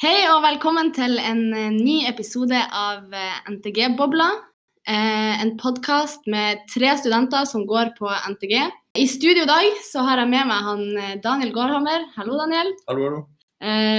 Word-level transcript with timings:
Hei 0.00 0.22
og 0.32 0.38
velkommen 0.40 0.94
til 0.96 1.18
en 1.20 1.40
eh, 1.52 1.74
ny 1.76 2.06
episode 2.08 2.56
av 2.56 3.10
eh, 3.12 3.50
NTG-bobla. 3.52 4.28
Eh, 4.88 5.42
en 5.44 5.50
podkast 5.60 6.24
med 6.32 6.62
tre 6.72 6.94
studenter 6.96 7.44
som 7.44 7.66
går 7.68 7.90
på 7.98 8.08
NTG. 8.08 8.54
I 8.96 9.04
studio 9.04 9.44
i 9.44 9.50
dag 9.50 9.76
så 9.84 10.06
har 10.08 10.22
jeg 10.22 10.30
med 10.32 10.48
meg 10.48 10.64
han 10.70 11.20
Daniel 11.20 11.52
Gårdhammer. 11.52 12.08
Hallo, 12.16 12.40
Daniel. 12.40 12.72
Hallo, 12.88 13.10
hallo. 13.10 13.20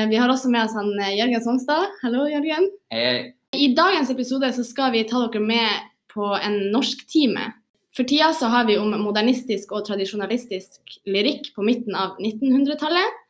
Vi 0.10 0.18
har 0.18 0.34
også 0.34 0.50
med 0.50 0.64
oss 0.64 0.74
han 0.74 0.90
Jørgen 1.20 1.46
Songstad. 1.46 1.94
Hallo, 2.02 2.26
Jørgen. 2.34 2.72
Hei, 2.90 3.06
hei. 3.06 3.24
I 3.54 3.70
dagens 3.78 4.10
episode 4.10 4.50
så 4.58 4.66
skal 4.66 4.96
vi 4.98 5.06
ta 5.06 5.22
dere 5.28 5.46
med 5.46 5.90
på 6.10 6.34
en 6.34 6.64
norsktime. 6.74 7.52
For 7.94 8.10
tida 8.10 8.34
så 8.34 8.50
har 8.50 8.66
vi 8.66 8.82
om 8.82 8.98
modernistisk 9.06 9.78
og 9.78 9.86
tradisjonalistisk 9.86 10.98
lyrikk 11.06 11.54
på 11.54 11.70
midten 11.70 11.94
av 11.94 12.18
1900-tallet. 12.18 13.22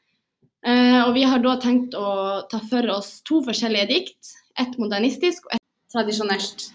Eh, 0.68 1.00
og 1.08 1.16
vi 1.18 1.24
har 1.26 1.42
da 1.42 1.56
tenkt 1.62 1.96
å 1.98 2.42
ta 2.52 2.60
for 2.70 2.86
oss 2.94 3.20
to 3.26 3.42
forskjellige 3.46 3.90
dikt. 3.90 4.36
Et 4.62 4.78
modernistisk 4.78 5.48
og 5.50 5.58
et 5.58 5.94
tradisjonelt. 5.94 6.70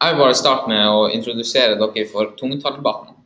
Jeg 0.00 0.14
vil 0.14 0.20
bare 0.20 0.36
starte 0.36 0.70
med 0.70 0.88
å 0.88 1.08
introdusere 1.12 1.78
dere 1.80 2.06
for 2.10 2.34
tungetalldebatten. 2.40 3.16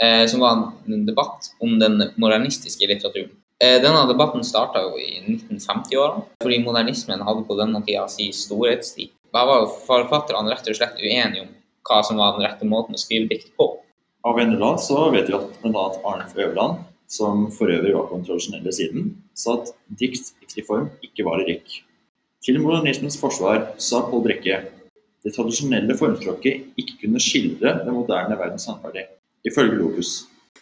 eh, 0.00 0.26
som 0.26 0.40
var 0.40 0.72
en 0.86 1.06
debatt 1.06 1.50
om 1.60 1.78
den 1.78 2.12
modernistiske 2.16 2.86
litteraturen. 2.88 3.34
Eh, 3.60 3.82
denne 3.82 4.06
debatten 4.08 4.40
starta 4.44 4.80
jo 4.80 4.94
i 4.96 5.20
1950-årene, 5.20 6.22
fordi 6.40 6.62
modernismen 6.64 7.20
hadde 7.20 7.44
på 7.44 7.56
denne 7.58 7.82
tida 7.84 8.06
sin 8.08 8.32
storhetstid. 8.32 9.10
Jeg 9.10 9.48
var 9.50 9.60
jo 9.60 9.74
forfatterne 9.84 10.48
rett 10.48 10.70
og 10.72 10.78
slett 10.78 10.96
uenige 10.96 11.44
om 11.44 11.50
hva 11.84 12.00
som 12.06 12.16
var 12.16 12.38
den 12.38 12.46
rette 12.46 12.64
måten 12.64 12.96
å 12.96 13.02
skrive 13.02 13.28
dikt 13.28 13.52
på. 13.60 13.68
Av 14.24 14.40
en 14.40 14.54
eller 14.54 14.66
annen 14.70 14.80
så 14.80 15.10
vet 15.12 15.28
vi 15.28 15.36
at 15.36 15.60
bl.a. 15.60 15.84
Arnulf 16.00 16.32
Øverland, 16.36 16.80
som 17.10 17.48
for 17.50 17.70
øvrig 17.72 17.94
var 17.94 18.06
på 18.08 18.18
den 18.18 18.26
tradisjonelle 18.28 18.72
siden, 18.72 19.14
sa 19.34 19.58
at 19.58 19.72
dikt 19.98 20.56
i 20.56 20.64
form 20.66 20.90
ikke 21.02 21.26
var 21.26 21.42
lyrikk. 21.42 21.80
Til 22.40 22.60
modernismens 22.62 23.18
forsvar 23.20 23.74
sa 23.82 24.04
Pål 24.08 24.22
Brekke 24.24 24.60
det 25.20 25.34
tradisjonelle 25.34 25.96
formspråket 25.98 26.78
ikke 26.80 27.02
kunne 27.02 27.20
skildre 27.20 27.74
den 27.82 27.92
moderne 27.92 28.38
verdens 28.40 28.64
sannferdig, 28.64 29.04
ifølge 29.44 29.76
Locus. 29.76 30.12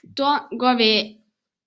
Da 0.02 0.48
går 0.50 0.78
vi 0.80 0.90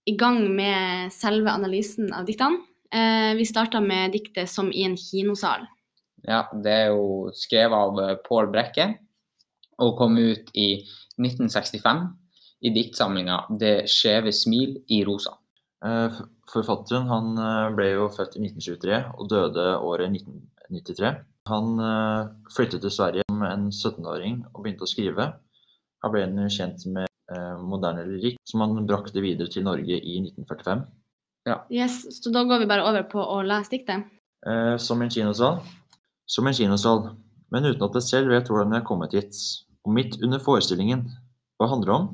i 0.10 0.16
gang 0.18 0.42
med 0.52 1.14
selve 1.16 1.54
analysen 1.54 2.12
av 2.16 2.26
diktene. 2.28 2.60
Eh, 2.92 3.32
vi 3.38 3.46
starta 3.48 3.80
med 3.80 4.12
diktet 4.12 4.50
'Som 4.50 4.72
i 4.72 4.84
en 4.84 4.98
kinosal'. 4.98 5.68
Ja, 6.28 6.44
det 6.64 6.72
er 6.72 6.88
jo 6.88 7.32
skrevet 7.34 7.74
av 7.74 8.18
Pål 8.28 8.52
Brekke 8.52 8.98
og 9.80 9.98
kom 9.98 10.18
ut 10.18 10.52
i 10.54 10.84
1965 11.18 12.21
i 12.62 12.72
diktsamlinga 12.74 13.38
'Det 13.50 13.90
skjeve 13.90 14.32
smil 14.32 14.78
i 14.88 15.04
rosa'. 15.06 15.38
Eh, 15.86 16.22
Forfatteren 16.52 17.08
han 17.08 17.38
eh, 17.38 17.74
ble 17.76 17.88
jo 17.96 18.08
født 18.14 18.38
i 18.38 18.44
1923 18.46 18.98
og 19.18 19.30
døde 19.30 19.68
året 19.80 20.12
1993. 20.12 21.14
Han 21.50 21.80
eh, 21.80 22.32
flyttet 22.56 22.82
til 22.82 22.92
Sverige 22.92 23.24
som 23.30 23.44
en 23.48 23.70
17-åring 23.72 24.44
og 24.54 24.64
begynte 24.64 24.86
å 24.86 24.92
skrive. 24.94 25.32
Han 26.04 26.14
ble 26.14 26.26
han 26.28 26.50
kjent 26.50 26.86
med 26.86 27.08
moderne 27.64 28.04
lyrikk, 28.04 28.42
som 28.44 28.60
han 28.60 28.84
brakte 28.84 29.22
videre 29.24 29.48
til 29.48 29.64
Norge 29.64 29.96
i 29.96 30.18
1945. 30.20 30.82
Yes, 31.72 32.04
så 32.12 32.30
da 32.30 32.44
går 32.44 32.60
vi 32.60 32.68
bare 32.68 32.84
over 32.84 33.06
på 33.08 33.22
å 33.24 33.40
lese 33.46 33.72
diktet. 33.72 34.04
Eh, 34.46 34.78
som 34.78 35.02
en 35.02 35.10
kinosal. 35.10 35.62
Som 36.30 36.48
en 36.48 36.56
kinosal, 36.56 37.12
men 37.52 37.66
uten 37.66 37.84
at 37.86 37.98
jeg 38.00 38.08
selv 38.08 38.32
vet 38.32 38.50
hvordan 38.50 38.74
jeg 38.74 38.84
er 38.84 38.88
kommet 38.88 39.16
hit. 39.18 39.38
Og 39.86 39.94
midt 39.96 40.20
under 40.22 40.42
forestillingen. 40.42 41.08
Hva 41.60 41.70
handler 41.72 41.90
det 41.90 41.96
om? 41.98 42.10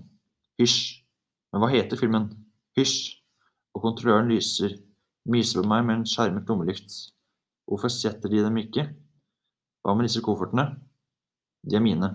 Hysj. 0.58 1.04
Men 1.54 1.62
hva 1.62 1.70
heter 1.70 2.00
filmen? 2.00 2.32
Hysj. 2.78 3.18
Og 3.78 3.84
kontrolløren 3.84 4.32
lyser, 4.32 4.74
myser 5.30 5.62
på 5.62 5.70
meg 5.70 5.84
med 5.86 6.00
en 6.00 6.08
skjermet 6.10 6.50
lommelykt. 6.50 6.94
Hvorfor 7.70 7.92
setter 7.94 8.32
de 8.32 8.42
dem 8.42 8.58
ikke? 8.58 8.88
Hva 9.86 9.94
med 9.94 10.08
disse 10.08 10.24
koffertene? 10.26 10.66
De 11.68 11.78
er 11.78 11.84
mine. 11.84 12.10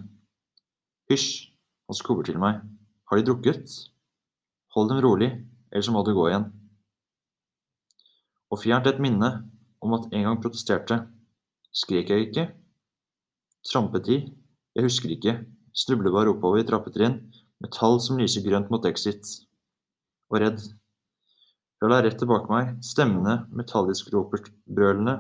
Hysj. 1.11 1.53
Han 1.87 1.99
skubber 1.99 2.27
til 2.27 2.41
meg. 2.43 2.63
Har 3.11 3.21
de 3.21 3.27
drukket? 3.29 3.69
Hold 4.75 4.91
dem 4.91 5.03
rolig, 5.05 5.31
ellers 5.71 5.91
må 5.93 6.03
du 6.03 6.15
gå 6.17 6.27
igjen. 6.31 6.49
Og 8.51 8.61
fjernt 8.63 8.89
et 8.89 9.01
minne 9.03 9.31
om 9.85 9.95
at 9.97 10.09
en 10.11 10.27
gang 10.27 10.41
protesterte. 10.43 10.99
Skrek 11.73 12.11
jeg 12.11 12.29
ikke? 12.29 12.47
Trampet 13.69 14.07
de? 14.09 14.19
Jeg 14.75 14.87
husker 14.89 15.13
ikke. 15.15 15.37
Snublet 15.77 16.13
bare 16.13 16.33
oppover 16.33 16.61
i 16.61 16.67
trappetrinn, 16.69 17.21
med 17.63 17.73
tall 17.75 18.01
som 18.03 18.19
lyser 18.19 18.45
grønt 18.45 18.71
mot 18.73 18.85
exit. 18.89 19.29
Og 20.33 20.41
redd. 20.43 20.63
Fra 21.83 21.99
rett 22.03 22.23
bak 22.31 22.49
meg, 22.51 22.77
stemmene 22.85 23.43
metallisk 23.55 24.13
råpertbrølende, 24.15 25.17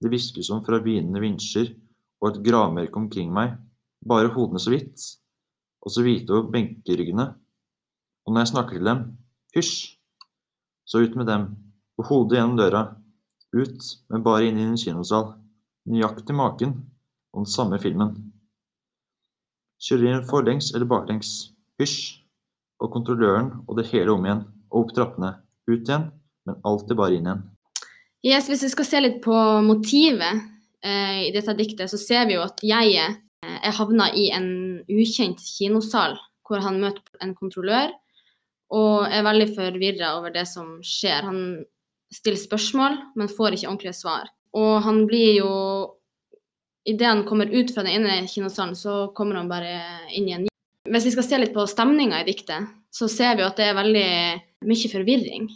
det 0.00 0.10
hviskes 0.10 0.50
om 0.54 0.62
fra 0.66 0.80
hvinende 0.82 1.22
vinsjer 1.22 1.74
og 2.20 2.30
et 2.30 2.40
gravmerke 2.46 2.98
omkring 2.98 3.30
meg, 3.34 3.54
bare 4.06 4.32
hodene 4.34 4.60
så 4.62 4.72
vidt, 4.72 5.04
og 5.84 5.92
så 5.92 6.04
hvite 6.04 6.32
over 6.34 6.50
benkeryggene. 6.54 7.26
Og 8.26 8.32
når 8.32 8.44
jeg 8.44 8.52
snakker 8.52 8.78
til 8.78 8.88
dem, 8.88 9.04
hysj, 9.56 9.76
så 10.88 11.04
ut 11.04 11.14
med 11.18 11.28
dem, 11.30 11.46
og 12.00 12.08
hodet 12.08 12.38
gjennom 12.38 12.58
døra, 12.58 12.82
ut, 13.54 13.86
men 14.10 14.24
bare 14.26 14.48
inn 14.48 14.58
i 14.58 14.66
en 14.66 14.78
kinosal, 14.80 15.34
nøyaktig 15.90 16.36
maken, 16.36 16.74
og 17.32 17.44
den 17.44 17.50
samme 17.50 17.78
filmen. 17.82 18.16
Kjører 19.80 20.10
inn 20.10 20.28
forlengs 20.28 20.74
eller 20.74 20.88
baklengs, 20.90 21.52
hysj, 21.80 22.20
og 22.80 22.92
kontrolløren 22.94 23.52
og 23.66 23.76
det 23.80 23.88
hele 23.90 24.14
om 24.14 24.24
igjen, 24.24 24.44
og 24.70 24.84
opp 24.84 24.94
trappene, 24.96 25.34
ut 25.68 25.82
igjen, 25.82 26.08
men 26.48 26.60
alltid 26.66 26.98
bare 26.98 27.16
inn 27.16 27.28
igjen. 27.28 27.42
Yes, 28.26 28.48
hvis 28.50 28.64
vi 28.66 28.72
skal 28.74 28.88
se 28.88 29.00
litt 29.00 29.18
på 29.24 29.36
motivet 29.64 30.42
eh, 30.84 31.28
i 31.28 31.32
dette 31.34 31.56
diktet, 31.56 31.88
så 31.92 32.00
ser 32.00 32.26
vi 32.28 32.36
jo 32.36 32.44
at 32.44 32.60
jeget 32.64 33.16
eh, 33.44 33.58
er 33.64 33.76
havna 33.76 34.10
i 34.12 34.28
en 34.36 34.50
ukjent 34.92 35.40
kinosal, 35.40 36.18
hvor 36.44 36.60
han 36.64 36.80
møter 36.82 37.24
en 37.24 37.34
kontrollør 37.38 37.92
og 38.70 39.06
er 39.10 39.24
veldig 39.26 39.48
forvirra 39.56 40.14
over 40.18 40.34
det 40.34 40.46
som 40.46 40.78
skjer. 40.86 41.26
Han 41.26 41.40
stiller 42.12 42.38
spørsmål, 42.38 42.98
men 43.18 43.30
får 43.30 43.56
ikke 43.56 43.70
ordentlige 43.70 43.96
svar. 43.98 44.30
Og 44.56 44.82
han 44.86 45.06
blir 45.10 45.40
jo 45.40 45.54
Idet 46.88 47.04
han 47.04 47.26
kommer 47.28 47.44
ut 47.52 47.68
fra 47.74 47.82
den 47.84 48.00
ene 48.00 48.24
kinosalen, 48.26 48.72
så 48.74 49.10
kommer 49.14 49.36
han 49.36 49.50
bare 49.50 49.74
inn 50.16 50.30
i 50.30 50.32
en. 50.32 50.46
Hvis 50.90 51.06
vi 51.06 51.14
skal 51.14 51.26
se 51.26 51.38
litt 51.38 51.54
på 51.54 51.66
stemninga 51.70 52.20
i 52.20 52.26
diktet, 52.26 52.68
så 52.90 53.08
ser 53.10 53.36
vi 53.38 53.46
at 53.46 53.58
det 53.60 53.68
er 53.70 53.78
veldig 53.78 54.10
mye 54.66 54.90
forvirring. 54.90 55.48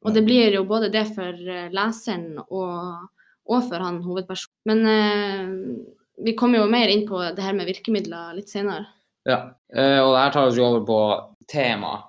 Og 0.00 0.14
det 0.16 0.24
blir 0.26 0.54
jo 0.56 0.64
både 0.68 0.88
det 0.92 1.04
for 1.14 1.30
eh, 1.30 1.68
leseren 1.74 2.40
og, 2.40 3.08
og 3.46 3.66
for 3.68 3.84
han 3.84 4.00
hovedpersonen. 4.02 4.56
Men 4.66 4.86
eh, 4.90 5.50
vi 6.24 6.34
kommer 6.38 6.62
jo 6.62 6.70
mer 6.72 6.90
inn 6.90 7.04
på 7.08 7.20
det 7.36 7.44
her 7.44 7.56
med 7.56 7.68
virkemidler 7.68 8.32
litt 8.36 8.50
senere. 8.50 8.88
Ja, 9.28 9.42
eh, 9.74 10.00
og 10.00 10.14
det 10.14 10.22
her 10.24 10.32
tar 10.34 10.48
oss 10.48 10.58
jo 10.58 10.66
over 10.70 10.86
på 10.88 11.00
temaet. 11.52 12.08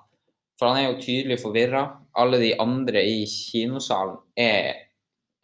For 0.58 0.70
han 0.70 0.80
er 0.80 0.88
jo 0.88 1.02
tydelig 1.02 1.40
forvirra. 1.42 1.84
Alle 2.18 2.40
de 2.40 2.54
andre 2.60 3.02
i 3.08 3.22
kinosalen 3.28 4.18
er, 4.38 4.88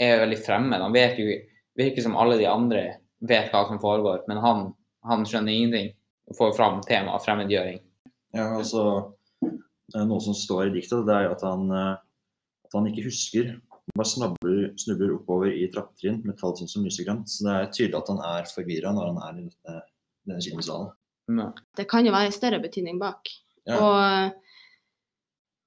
er 0.00 0.25
veldig 0.25 0.41
fremmed. 0.41 0.82
Han 0.84 0.97
vet 0.97 1.20
jo 1.20 1.28
virker 1.78 2.03
som 2.03 2.16
alle 2.19 2.38
de 2.38 2.47
andre 2.50 2.84
vet 3.28 3.53
hva 3.53 3.65
som 3.69 3.81
foregår, 3.82 4.25
men 4.31 4.41
han, 4.43 4.65
han 5.06 5.25
skjønner 5.26 5.55
ingenting. 5.55 5.93
Får 6.37 6.56
fram 6.56 6.83
temaet 6.84 7.25
fremmedgjøring. 7.25 7.78
Ja, 8.37 8.50
altså, 8.59 8.83
eh, 9.44 10.05
Noe 10.05 10.21
som 10.21 10.37
står 10.37 10.66
i 10.66 10.75
diktet, 10.75 11.06
det 11.09 11.15
er 11.15 11.28
jo 11.28 11.34
at 11.37 11.44
han, 11.47 11.71
eh, 11.72 11.94
at 12.69 12.77
han 12.77 12.89
ikke 12.91 13.06
husker. 13.06 13.55
Han 13.72 13.97
bare 13.97 14.11
snabler, 14.11 14.59
snubler 14.77 15.15
oppover 15.17 15.53
i 15.55 15.71
trappetrinn 15.72 16.21
med 16.27 16.37
tall 16.41 16.56
som 16.61 16.84
lyser. 16.84 17.09
Så 17.25 17.47
det 17.47 17.55
er 17.55 17.72
tydelig 17.72 18.00
at 18.03 18.11
han 18.12 18.21
er 18.34 18.50
forvirra 18.53 18.93
når 18.93 19.12
han 19.12 19.22
er 19.25 19.38
i 19.38 19.47
dette, 19.47 19.78
denne 20.28 20.44
kinosalen. 20.44 20.93
Ja. 21.28 21.49
Det 21.77 21.88
kan 21.88 22.06
jo 22.06 22.12
være 22.12 22.31
en 22.31 22.37
større 22.37 22.61
betydning 22.61 23.00
bak. 23.00 23.28
Ja. 23.69 23.78
Og 23.81 24.37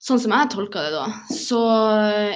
sånn 0.02 0.22
som 0.22 0.34
jeg 0.34 0.52
tolker 0.54 0.88
det 0.88 0.94
da, 0.94 1.08
så 1.34 1.62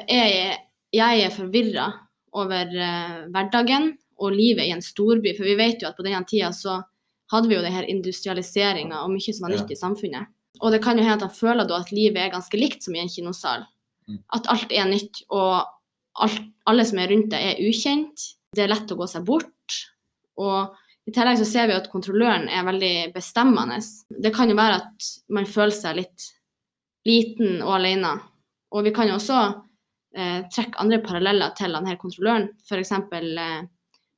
er 0.06 0.28
jeg, 0.30 0.58
jeg 0.94 1.24
er 1.26 1.34
forvirra 1.34 1.88
over 2.36 2.74
eh, 2.74 3.22
hverdagen 3.34 3.94
og 4.22 4.36
livet 4.36 4.68
i 4.68 4.74
en 4.76 4.84
storby. 4.84 5.34
For 5.38 5.48
vi 5.48 5.58
vet 5.60 5.82
jo 5.82 5.90
at 5.90 5.98
på 5.98 6.06
denne 6.06 6.24
tida 6.28 6.52
så 6.56 6.80
hadde 7.34 7.50
vi 7.50 7.58
jo 7.58 7.64
denne 7.66 7.86
industrialiseringa 7.90 9.02
og 9.04 9.14
mye 9.16 9.34
som 9.34 9.48
var 9.48 9.56
nytt 9.56 9.74
i 9.74 9.80
samfunnet. 9.80 10.32
Og 10.64 10.72
det 10.72 10.82
kan 10.84 10.98
jo 10.98 11.04
hende 11.04 11.18
at 11.20 11.26
jeg 11.28 11.40
føler 11.40 11.68
da 11.68 11.82
at 11.82 11.92
livet 11.92 12.22
er 12.22 12.34
ganske 12.34 12.60
likt 12.60 12.86
som 12.86 12.96
i 12.96 13.02
en 13.02 13.12
kinosal. 13.12 13.66
Mm. 14.08 14.22
At 14.38 14.48
alt 14.54 14.72
er 14.72 14.88
nytt, 14.88 15.24
og 15.34 15.66
alt, 16.24 16.40
alle 16.70 16.86
som 16.88 17.02
er 17.02 17.12
rundt 17.12 17.34
deg 17.34 17.50
er 17.52 17.62
ukjent. 17.66 18.30
Det 18.56 18.64
er 18.64 18.72
lett 18.72 18.94
å 18.94 18.98
gå 19.00 19.08
seg 19.12 19.26
bort. 19.28 19.80
Og 20.40 20.76
i 21.06 21.14
tillegg 21.14 21.42
så 21.42 21.48
ser 21.50 21.70
vi 21.70 21.76
at 21.76 21.92
kontrolløren 21.92 22.48
er 22.50 22.66
veldig 22.66 22.96
bestemmende. 23.16 23.82
Det 24.10 24.32
kan 24.36 24.50
jo 24.50 24.58
være 24.58 24.80
at 24.84 25.12
man 25.36 25.50
føler 25.50 25.76
seg 25.76 26.00
litt 26.00 26.30
liten 27.06 27.60
og 27.62 27.76
alene. 27.78 28.16
Og 28.74 28.88
vi 28.88 28.94
kan 28.96 29.10
jo 29.10 29.20
også 29.20 29.42
eh, 30.18 30.46
trekke 30.52 30.82
andre 30.82 31.02
paralleller 31.06 31.54
til 31.58 31.76
denne 31.78 31.98
kontrolløren. 32.02 32.50
F.eks. 32.66 32.94
Eh, 32.96 33.60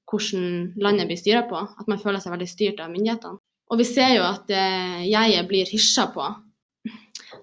hvordan 0.07 0.73
landet 0.81 1.09
blir 1.09 1.19
styrt 1.19 1.49
på. 1.51 1.59
At 1.59 1.87
man 1.91 2.01
føler 2.01 2.23
seg 2.23 2.33
veldig 2.33 2.49
styrt 2.49 2.81
av 2.83 2.91
myndighetene. 2.93 3.39
Og 3.67 3.81
vi 3.81 3.87
ser 3.87 4.13
jo 4.15 4.23
at 4.23 4.51
eh, 4.53 5.03
jeget 5.09 5.47
blir 5.49 5.67
hysja 5.67 6.07
på. 6.13 6.25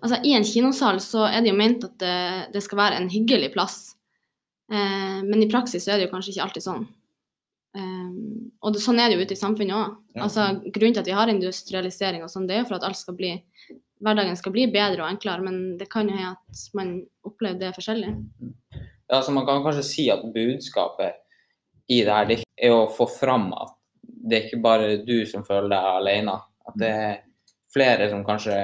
Altså 0.00 0.20
I 0.24 0.32
en 0.36 0.46
kinosal 0.48 1.00
så 1.04 1.26
er 1.28 1.42
det 1.44 1.52
jo 1.52 1.58
ment 1.58 1.84
at 1.84 1.98
det, 2.00 2.18
det 2.54 2.62
skal 2.64 2.80
være 2.80 3.00
en 3.00 3.10
hyggelig 3.12 3.52
plass. 3.56 3.78
Eh, 4.72 5.20
men 5.24 5.42
i 5.44 5.50
praksis 5.50 5.84
så 5.84 5.94
er 5.94 6.00
det 6.00 6.08
jo 6.08 6.14
kanskje 6.14 6.32
ikke 6.34 6.46
alltid 6.46 6.64
sånn. 6.64 6.86
Eh, 7.76 8.12
og 8.64 8.72
det, 8.72 8.80
sånn 8.84 9.00
er 9.02 9.10
det 9.10 9.18
jo 9.18 9.26
ute 9.26 9.36
i 9.36 9.42
samfunnet 9.42 9.76
òg. 9.76 9.98
Ja. 10.16 10.24
Altså, 10.26 10.48
grunnen 10.64 10.96
til 10.96 11.04
at 11.04 11.10
vi 11.10 11.18
har 11.18 11.32
industrialisering 11.32 12.24
og 12.24 12.32
sånn, 12.32 12.48
det 12.48 12.56
er 12.56 12.64
jo 12.64 12.70
for 12.70 12.78
at 12.78 12.88
alt 12.88 13.00
skal 13.00 13.18
bli, 13.18 13.34
hverdagen 14.04 14.40
skal 14.40 14.54
bli 14.56 14.68
bedre 14.72 15.04
og 15.04 15.10
enklere, 15.10 15.44
men 15.44 15.76
det 15.80 15.90
kan 15.92 16.08
jo 16.08 16.16
hende 16.16 16.32
at 16.38 16.64
man 16.78 16.96
opplever 17.28 17.60
det 17.60 17.74
forskjellig. 17.76 18.14
Ja, 19.12 19.20
så 19.20 19.34
man 19.36 19.44
kan 19.44 19.60
kanskje 19.66 19.84
si 19.84 20.08
at 20.12 20.24
budskapet 20.32 21.20
i 21.90 22.00
det 22.04 22.12
her 22.12 22.28
det 22.28 22.38
er 22.56 22.74
å 22.74 22.88
få 22.92 23.06
fram 23.10 23.50
at 23.52 23.74
det 24.24 24.36
er 24.36 24.46
ikke 24.46 24.64
bare 24.64 24.90
du 25.04 25.16
som 25.28 25.44
føler 25.44 25.68
deg 25.72 25.88
alene. 26.00 26.36
At 26.64 26.76
det 26.80 26.90
er 26.90 27.16
flere 27.74 28.08
som 28.12 28.24
kanskje 28.24 28.56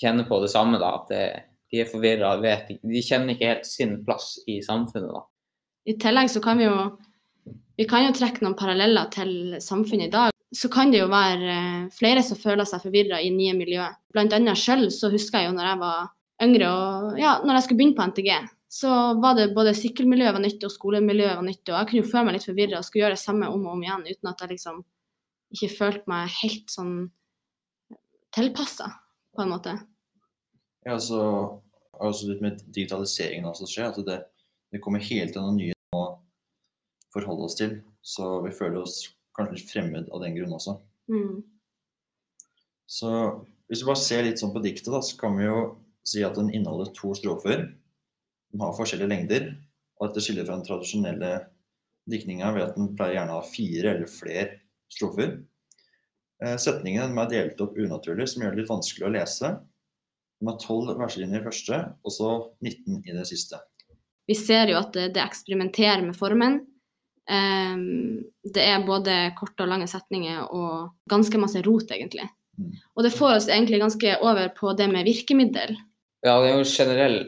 kjenner 0.00 0.26
på 0.28 0.40
det 0.42 0.50
samme, 0.50 0.80
da. 0.82 0.92
At 0.98 1.12
det, 1.12 1.24
de 1.70 1.82
er 1.82 1.90
forvirra, 1.90 2.34
De 2.40 3.02
kjenner 3.02 3.34
ikke 3.34 3.52
helt 3.52 3.68
sin 3.68 4.00
plass 4.06 4.36
i 4.46 4.58
samfunnet, 4.64 5.12
da. 5.12 5.22
I 5.86 5.94
tillegg 6.02 6.32
så 6.32 6.42
kan 6.42 6.58
vi 6.58 6.66
jo 6.66 6.78
vi 7.76 7.84
kan 7.84 8.06
jo 8.06 8.14
trekke 8.16 8.42
noen 8.42 8.56
paralleller 8.56 9.10
til 9.12 9.58
samfunnet 9.60 10.08
i 10.08 10.14
dag. 10.14 10.34
Så 10.56 10.70
kan 10.72 10.90
det 10.90 11.02
jo 11.02 11.10
være 11.12 11.52
eh, 11.52 11.88
flere 11.92 12.22
som 12.24 12.38
føler 12.40 12.64
seg 12.64 12.80
forvirra 12.86 13.18
i 13.20 13.32
nye 13.34 13.52
miljøer. 13.58 13.98
Blant 14.14 14.32
annet 14.32 14.56
sjøl 14.56 14.86
så 14.94 15.10
husker 15.12 15.42
jeg 15.42 15.50
jo 15.50 15.56
når 15.58 15.68
jeg 15.68 15.80
var 15.82 16.06
yngre 16.46 16.70
og 16.70 17.18
ja, 17.20 17.34
når 17.44 17.58
jeg 17.58 17.66
skulle 17.66 17.80
begynne 17.82 17.98
på 17.98 18.06
NTG, 18.08 18.30
så 18.76 18.92
var 19.22 19.36
det 19.38 19.54
både 19.56 19.72
sykkelmiljøet 19.78 20.34
var 20.36 20.42
nytt 20.42 20.64
og 20.66 20.72
skolemiljøet 20.74 21.38
var 21.38 21.44
nytt. 21.46 21.62
Og 21.70 21.76
jeg 21.78 21.88
kunne 21.88 22.02
jo 22.02 22.08
føle 22.10 22.28
meg 22.28 22.34
litt 22.36 22.48
forvirra 22.48 22.80
og 22.80 22.86
skulle 22.86 23.04
gjøre 23.04 23.16
det 23.16 23.22
samme 23.22 23.48
om 23.48 23.62
og 23.64 23.76
om 23.76 23.84
igjen 23.84 24.04
uten 24.10 24.30
at 24.30 24.42
jeg 24.42 24.52
liksom 24.52 24.82
ikke 25.56 25.70
følte 25.72 26.10
meg 26.12 26.34
helt 26.42 26.74
sånn 26.74 26.96
tilpassa, 28.36 28.90
på 29.32 29.44
en 29.44 29.52
måte. 29.54 29.72
Ja, 30.84 30.96
altså, 30.98 31.20
altså 31.96 32.28
litt 32.28 32.42
med 32.44 32.60
digitaliseringen 32.66 33.48
også 33.48 33.68
skjer, 33.70 33.94
at 33.94 34.02
det, 34.10 34.18
det 34.74 34.82
kommer 34.84 35.00
hele 35.00 35.30
tiden 35.30 35.48
noe 35.48 35.56
nye 35.56 35.96
å 35.96 36.04
forholde 37.14 37.48
oss 37.48 37.56
til. 37.56 37.78
Så 38.04 38.28
vi 38.44 38.52
føler 38.54 38.82
oss 38.82 38.98
kanskje 39.38 39.56
litt 39.56 39.72
fremmed 39.72 40.12
av 40.12 40.20
den 40.26 40.36
grunn 40.36 40.52
også. 40.58 40.76
Mm. 41.08 41.40
Så 42.86 43.10
hvis 43.70 43.80
vi 43.80 43.88
bare 43.88 44.04
ser 44.04 44.28
litt 44.28 44.42
sånn 44.42 44.52
på 44.52 44.62
diktet, 44.64 44.92
da, 44.92 45.00
så 45.00 45.16
kan 45.20 45.40
vi 45.40 45.48
jo 45.48 45.60
si 46.06 46.22
at 46.26 46.36
den 46.36 46.52
inneholder 46.52 46.92
to 46.94 47.16
strofer. 47.18 47.70
Den 48.52 48.62
har 48.62 48.76
forskjellige 48.76 49.10
lengder, 49.10 49.50
og 49.98 50.08
dette 50.08 50.24
skiller 50.24 50.46
fra 50.46 50.58
den 50.58 50.66
tradisjonelle 50.66 51.32
diktninga 52.10 52.52
ved 52.54 52.68
at 52.68 52.76
den 52.78 52.92
pleier 52.96 53.20
gjerne 53.20 53.34
å 53.34 53.40
ha 53.40 53.48
fire 53.48 53.94
eller 53.94 54.10
flere 54.10 54.60
strofer. 54.92 55.38
Eh, 56.44 56.56
Setningene 56.60 57.16
er 57.22 57.32
delt 57.32 57.62
opp 57.64 57.78
unaturlig, 57.78 58.28
som 58.30 58.44
gjør 58.44 58.54
det 58.54 58.62
litt 58.62 58.70
vanskelig 58.70 59.08
å 59.08 59.14
lese. 59.16 59.52
De 60.36 60.50
har 60.50 60.60
tolv 60.60 60.92
verselinjer 61.00 61.42
i 61.42 61.46
første, 61.46 61.80
og 62.04 62.12
så 62.12 62.30
19 62.64 63.02
i 63.08 63.16
det 63.16 63.26
siste. 63.28 63.60
Vi 64.26 64.34
ser 64.36 64.72
jo 64.72 64.78
at 64.80 64.96
det, 64.96 65.22
eksperimenterer 65.22 66.02
med 66.04 66.16
formen. 66.18 66.60
Ehm, 67.30 68.26
det 68.44 68.62
er 68.62 68.86
både 68.86 69.14
korte 69.38 69.64
og 69.64 69.70
lange 69.70 69.86
setninger 69.90 70.44
og 70.50 70.92
ganske 71.10 71.40
masse 71.40 71.62
rot, 71.66 71.94
egentlig. 71.94 72.26
Mm. 72.58 72.74
Og 72.96 73.06
det 73.06 73.14
får 73.14 73.36
oss 73.36 73.48
egentlig 73.48 73.80
ganske 73.82 74.16
over 74.24 74.50
på 74.56 74.74
det 74.78 74.88
med 74.92 75.06
virkemiddel. 75.08 75.76
Ja, 76.26 76.36
det 76.42 76.50
er 76.50 76.58
jo 76.58 76.68
generell 76.68 77.18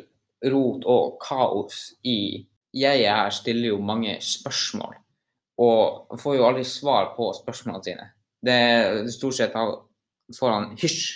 rot 0.52 0.86
og 0.86 1.18
kaos 1.22 1.94
i 2.06 2.46
Jeg 2.74 3.06
her 3.08 3.30
stiller 3.32 3.72
jo 3.72 3.78
mange 3.80 4.18
spørsmål, 4.20 4.94
og 5.58 6.18
får 6.20 6.36
jo 6.36 6.46
aldri 6.46 6.64
svar 6.68 7.14
på 7.16 7.30
spørsmålene 7.34 7.84
sine. 7.84 8.10
Det 8.44 8.52
er 8.54 9.08
stort 9.10 9.38
sett 9.38 9.56
får 10.36 10.52
han 10.52 10.76
hysj, 10.78 11.06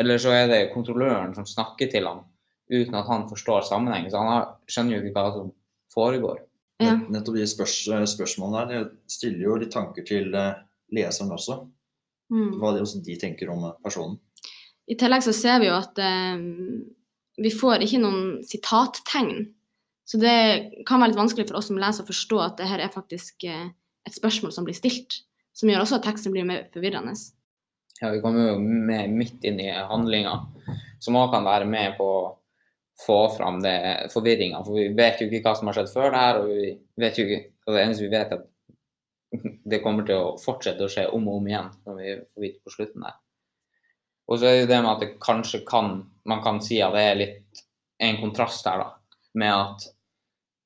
eller 0.00 0.18
så 0.20 0.34
er 0.34 0.50
det 0.50 0.72
kontrolløren 0.74 1.34
som 1.36 1.46
snakker 1.46 1.88
til 1.92 2.08
ham 2.08 2.24
uten 2.72 2.96
at 2.96 3.06
han 3.06 3.28
forstår 3.28 3.66
sammenhengen. 3.68 4.10
Så 4.10 4.20
han 4.20 4.32
har, 4.32 4.48
skjønner 4.70 4.96
jo 4.96 5.02
ikke 5.04 5.20
hva 5.20 5.34
som 5.36 5.52
foregår. 5.92 6.42
Ja. 6.82 6.96
Nettopp 6.96 7.36
de 7.36 7.46
spørs 7.46 7.76
spørsmålene 8.14 8.62
der 8.70 8.84
det 8.86 9.12
stiller 9.12 9.44
jo 9.46 9.58
litt 9.60 9.72
tanker 9.74 10.06
til 10.08 10.32
eh, 10.34 10.58
leseren 10.96 11.34
også. 11.34 11.60
Mm. 12.32 12.56
Hva 12.62 12.72
de, 12.76 12.86
de 13.06 13.18
tenker 13.20 13.52
om 13.52 13.68
eh, 13.68 13.76
personen. 13.84 14.18
I 14.90 14.96
tillegg 14.98 15.22
så 15.24 15.34
ser 15.36 15.60
vi 15.62 15.68
jo 15.68 15.76
at 15.76 16.00
ehm, 16.02 16.80
vi 17.40 17.52
får 17.54 17.84
ikke 17.84 18.00
noen 18.02 18.40
sitattegn. 18.46 19.46
Så 20.08 20.18
det 20.20 20.84
kan 20.88 21.00
være 21.00 21.12
litt 21.12 21.20
vanskelig 21.20 21.48
for 21.48 21.60
oss 21.60 21.70
som 21.70 21.78
leser 21.80 22.04
å 22.04 22.10
forstå 22.10 22.40
at 22.44 22.58
det 22.60 22.68
her 22.68 22.82
er 22.84 22.92
faktisk 22.92 23.46
eh, 23.48 23.70
et 24.08 24.16
spørsmål 24.16 24.52
som 24.54 24.66
blir 24.66 24.76
stilt. 24.76 25.22
Som 25.56 25.70
gjør 25.70 25.84
også 25.84 26.00
at 26.00 26.06
teksten 26.08 26.34
blir 26.34 26.46
mer 26.48 26.66
forvirrende. 26.74 27.14
Ja, 28.00 28.10
vi 28.10 28.20
kommer 28.24 28.52
jo 28.52 28.60
med 28.60 29.12
midt 29.14 29.44
inn 29.46 29.60
i 29.62 29.70
handlinga, 29.70 30.34
som 31.00 31.18
òg 31.20 31.30
kan 31.34 31.44
være 31.46 31.68
med 31.70 31.94
på 31.98 32.06
å 32.08 32.22
få 33.02 33.18
fram 33.36 33.60
det 33.62 33.76
forvirringa. 34.12 34.62
For 34.66 34.78
vi 34.80 34.88
vet 34.96 35.20
jo 35.20 35.28
ikke 35.28 35.44
hva 35.46 35.54
som 35.58 35.70
har 35.70 35.78
skjedd 35.78 35.92
før 35.92 36.10
det 36.10 36.22
her, 36.24 36.40
og 36.40 36.50
vi 36.50 37.04
vet 37.04 37.20
jo 37.20 37.28
ikke 37.28 37.42
og 37.62 37.76
Det 37.76 37.82
eneste 37.82 38.02
vi 38.02 38.10
vet, 38.10 38.32
er 38.32 38.40
at 38.40 38.48
det 39.70 39.78
kommer 39.84 40.06
til 40.06 40.18
å 40.18 40.32
fortsette 40.40 40.82
å 40.82 40.90
skje 40.90 41.04
om 41.14 41.28
og 41.30 41.36
om 41.38 41.44
igjen, 41.46 41.68
som 41.84 41.98
vi 42.00 42.16
får 42.18 42.42
vite 42.42 42.58
på 42.64 42.72
slutten 42.74 43.04
der. 43.06 43.20
Og 44.26 44.40
så 44.40 44.48
er 44.48 44.56
det 44.56 44.64
jo 44.64 44.70
det 44.72 44.80
med 44.82 44.90
at 44.90 45.04
det 45.04 45.10
kanskje 45.22 45.60
kan 45.68 45.92
Man 46.28 46.42
kan 46.44 46.60
si 46.62 46.78
at 46.82 46.94
det 46.94 47.02
er 47.06 47.18
litt 47.18 47.64
en 48.02 48.20
kontrast 48.20 48.66
her, 48.66 48.78
da. 48.78 48.92
Med 49.34 49.54
at 49.54 49.88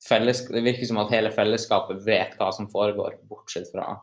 felles, 0.06 0.44
det 0.48 0.62
virker 0.64 0.88
som 0.88 1.00
at 1.02 1.12
hele 1.14 1.30
fellesskapet 1.34 2.02
vet 2.06 2.36
hva 2.38 2.50
som 2.54 2.68
foregår, 2.70 3.20
bortsett 3.28 3.70
fra 3.72 3.94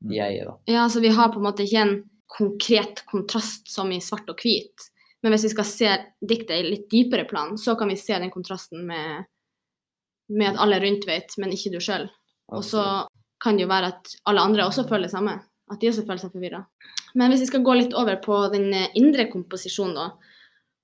Mm. 0.00 0.12
jeget, 0.14 0.46
da. 0.46 0.58
Ja, 0.64 0.88
så 0.88 1.00
vi 1.00 1.08
har 1.08 1.28
på 1.28 1.38
en 1.40 1.44
måte 1.44 1.64
ikke 1.66 1.80
en 1.82 2.10
konkret 2.26 3.02
kontrast 3.06 3.68
som 3.68 3.92
i 3.92 4.00
svart 4.00 4.28
og 4.32 4.40
hvit. 4.40 4.86
Men 5.22 5.34
hvis 5.34 5.44
vi 5.44 5.52
skal 5.52 5.66
se 5.68 5.90
diktet 6.24 6.56
i 6.56 6.68
litt 6.70 6.86
dypere 6.90 7.26
plan, 7.28 7.58
så 7.58 7.74
kan 7.76 7.88
vi 7.88 7.98
se 8.00 8.16
den 8.18 8.30
kontrasten 8.32 8.86
med, 8.86 9.26
med 10.32 10.54
at 10.54 10.60
alle 10.62 10.80
rundt 10.80 11.04
vet, 11.06 11.36
men 11.36 11.52
ikke 11.52 11.74
du 11.74 11.80
sjøl. 11.84 12.08
Og 12.48 12.64
så 12.64 12.84
kan 13.44 13.56
det 13.56 13.66
jo 13.66 13.72
være 13.72 13.92
at 13.92 14.14
alle 14.24 14.40
andre 14.40 14.64
også 14.64 14.86
føler 14.88 15.08
det 15.08 15.14
samme. 15.14 15.36
At 15.70 15.80
de 15.80 15.90
også 15.90 16.06
føler 16.06 16.18
seg 16.22 16.32
forvirra. 16.32 16.64
Men 17.14 17.30
hvis 17.30 17.44
vi 17.44 17.50
skal 17.52 17.62
gå 17.66 17.74
litt 17.76 17.92
over 17.94 18.16
på 18.24 18.40
den 18.54 18.72
eh, 18.74 18.88
indre 18.98 19.28
komposisjonen, 19.30 19.94
da, 19.94 20.29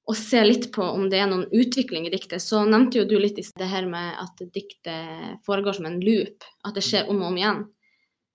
og 0.06 0.14
se 0.14 0.42
litt 0.44 0.68
på 0.74 0.84
om 0.86 1.08
det 1.10 1.18
er 1.18 1.30
noen 1.30 1.48
utvikling 1.50 2.06
i 2.06 2.12
diktet, 2.12 2.42
så 2.42 2.62
nevnte 2.68 3.00
jo 3.00 3.08
du 3.10 3.16
litt 3.18 3.40
i 3.42 3.44
det 3.58 3.66
her 3.66 3.88
med 3.90 4.14
at 4.22 4.42
diktet 4.54 5.40
foregår 5.46 5.78
som 5.78 5.88
en 5.88 5.98
loop. 5.98 6.46
At 6.66 6.78
det 6.78 6.84
skjer 6.86 7.10
om 7.10 7.24
og 7.24 7.32
om 7.32 7.40
igjen. 7.40 7.64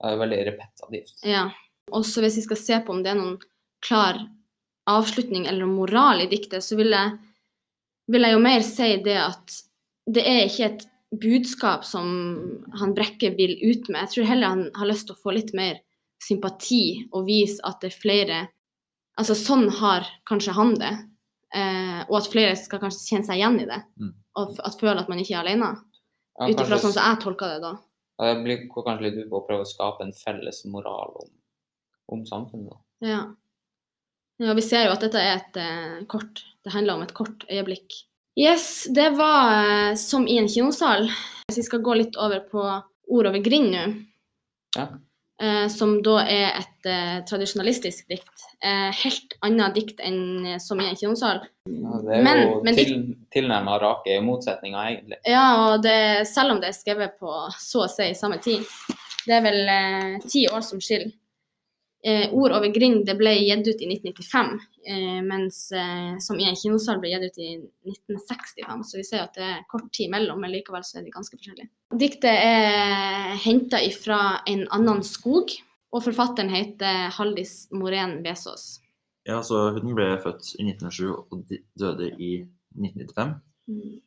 Det 0.01 0.11
er 0.11 0.19
veldig 0.19 0.41
repetitivt. 0.49 1.15
Ja. 1.27 1.45
Også 1.95 2.23
hvis 2.23 2.41
vi 2.41 2.45
skal 2.49 2.59
se 2.59 2.79
på 2.83 2.93
om 2.93 3.01
det 3.05 3.13
er 3.13 3.19
noen 3.21 3.37
klar 3.85 4.19
avslutning 4.91 5.47
eller 5.47 5.69
moral 5.69 6.23
i 6.25 6.29
diktet, 6.31 6.65
så 6.65 6.75
vil 6.75 6.91
jeg, 6.91 7.15
vil 8.11 8.27
jeg 8.27 8.35
jo 8.35 8.41
mer 8.43 8.65
si 8.67 8.89
det 9.05 9.19
at 9.21 9.59
det 10.11 10.25
er 10.27 10.43
ikke 10.49 10.67
et 10.67 10.87
budskap 11.21 11.85
som 11.87 12.09
han 12.79 12.95
Brekke 12.97 13.31
vil 13.37 13.55
ut 13.61 13.87
med. 13.87 14.03
Jeg 14.03 14.11
tror 14.15 14.27
heller 14.27 14.55
han 14.55 14.65
har 14.75 14.89
lyst 14.91 15.07
til 15.07 15.15
å 15.15 15.23
få 15.23 15.35
litt 15.35 15.55
mer 15.55 15.79
sympati 16.21 17.07
og 17.11 17.29
vise 17.29 17.63
at 17.67 17.79
det 17.79 17.93
er 17.93 18.01
flere 18.01 18.41
Altså 19.19 19.35
sånn 19.35 19.65
har 19.75 20.05
kanskje 20.25 20.53
han 20.55 20.69
det. 20.79 20.91
Eh, 21.55 22.01
og 22.07 22.17
at 22.21 22.29
flere 22.31 22.55
skal 22.59 22.79
kanskje 22.79 23.09
kjenne 23.09 23.27
seg 23.27 23.39
igjen 23.39 23.59
i 23.59 23.67
det. 23.69 23.79
Mm. 23.99 24.11
Og 24.39 24.59
at 24.63 24.77
føle 24.79 25.01
at 25.01 25.09
man 25.11 25.19
ikke 25.21 25.35
er 25.35 25.43
alene. 25.43 25.71
Ja, 26.39 26.47
Ut 26.47 26.63
ifra 26.63 26.79
sånn 26.79 26.95
som 26.95 27.03
jeg 27.03 27.19
tolker 27.23 27.55
det 27.55 27.63
da. 27.65 27.73
Ja, 28.21 28.29
det 28.31 28.45
blir 28.45 28.63
kanskje 28.71 29.07
litt 29.07 29.19
ut 29.19 29.31
på 29.31 29.41
å 29.41 29.45
prøve 29.47 29.65
å 29.65 29.69
skape 29.69 30.05
en 30.05 30.15
felles 30.15 30.63
moral 30.71 31.15
om, 31.23 31.31
om 32.15 32.23
samfunnet. 32.29 32.77
Ja. 33.03 33.23
ja. 34.39 34.55
Vi 34.57 34.63
ser 34.65 34.87
jo 34.87 34.95
at 34.95 35.03
dette 35.03 35.19
er 35.19 35.41
et 35.41 35.59
eh, 35.59 35.99
kort. 36.11 36.45
Det 36.63 36.73
handler 36.75 36.99
om 36.99 37.05
et 37.05 37.15
kort 37.17 37.45
øyeblikk. 37.49 37.99
Yes, 38.39 38.87
det 38.93 39.09
var 39.17 39.51
eh, 39.65 39.93
som 39.99 40.27
i 40.29 40.37
en 40.39 40.49
kinosal. 40.49 41.09
Hvis 41.49 41.63
vi 41.63 41.67
skal 41.67 41.83
gå 41.83 41.97
litt 41.99 42.15
over 42.15 42.45
på 42.47 42.63
Ord 43.11 43.27
over 43.27 43.43
grind 43.43 43.73
nå, 43.75 43.85
Ja. 44.77 44.85
Eh, 45.41 45.67
som 45.73 45.97
da 46.05 46.19
er 46.23 46.59
et 46.61 46.87
eh, 46.89 47.17
tradisjonalistisk 47.29 48.07
dikt. 48.11 48.45
Eh, 48.63 48.89
helt 49.03 49.35
annet 49.47 49.75
dikt 49.75 49.99
enn 50.05 50.45
eh, 50.53 50.57
som 50.61 50.79
i 50.81 50.87
en 50.89 50.95
kinosal. 50.99 51.41
Ja, 51.69 51.99
det 52.05 52.17
er 52.19 52.23
Men- 52.25 52.41
jo 52.47 52.61
men 52.63 52.75
til, 52.77 52.93
tilnærma 53.33 53.79
rake 53.81 54.19
motsetninger, 54.25 54.79
egentlig. 54.91 55.17
Ja, 55.25 55.45
og 55.73 55.83
det, 55.83 56.27
selv 56.29 56.51
om 56.55 56.61
det 56.61 56.69
er 56.71 56.77
skrevet 56.79 57.17
på 57.19 57.33
så 57.59 57.85
å 57.87 57.89
si 57.91 58.11
samme 58.17 58.37
tid. 58.41 58.63
Det 59.25 59.35
er 59.37 59.43
vel 59.45 59.59
eh, 59.69 60.19
ti 60.29 60.47
år 60.49 60.61
som 60.65 60.79
skiller. 60.81 61.11
Eh, 62.03 62.33
ord 62.33 62.51
over 62.51 62.71
grind 62.73 63.03
det 63.05 63.13
ble 63.19 63.35
gitt 63.37 63.67
ut 63.67 63.81
i 63.85 63.87
1995, 63.91 64.55
eh, 64.89 65.19
mens 65.21 65.57
eh, 65.71 66.15
som 66.17 66.39
i 66.41 66.47
en 66.49 66.57
kinosal 66.57 66.97
ble 67.01 67.11
gitt 67.13 67.27
ut 67.29 67.37
i 67.37 67.49
1965. 67.85 68.81
Så 68.89 68.97
vi 68.97 69.05
ser 69.05 69.21
at 69.27 69.37
det 69.37 69.45
er 69.45 69.67
kort 69.69 69.91
tid 69.93 70.09
mellom, 70.09 70.41
men 70.41 70.53
likevel 70.53 70.81
så 70.87 70.97
er 70.97 71.05
de 71.05 71.13
ganske 71.13 71.37
forskjellige. 71.37 71.69
Diktet 72.01 72.33
er 72.33 73.35
henta 73.43 73.83
ifra 73.85 74.41
en 74.49 74.65
annen 74.73 75.03
skog, 75.05 75.53
og 75.91 76.05
forfatteren 76.07 76.49
heter 76.49 77.11
Haldis 77.19 77.67
Morén 77.75 78.21
Besås. 78.25 78.79
Ja, 79.29 79.43
så 79.45 79.69
Hun 79.77 79.93
ble 79.93 80.15
født 80.23 80.55
i 80.57 80.65
1907 80.71 81.11
og 81.13 81.43
døde 81.77 82.09
i 82.17 82.39
1995. 82.81 83.35
Mm. 83.69 83.99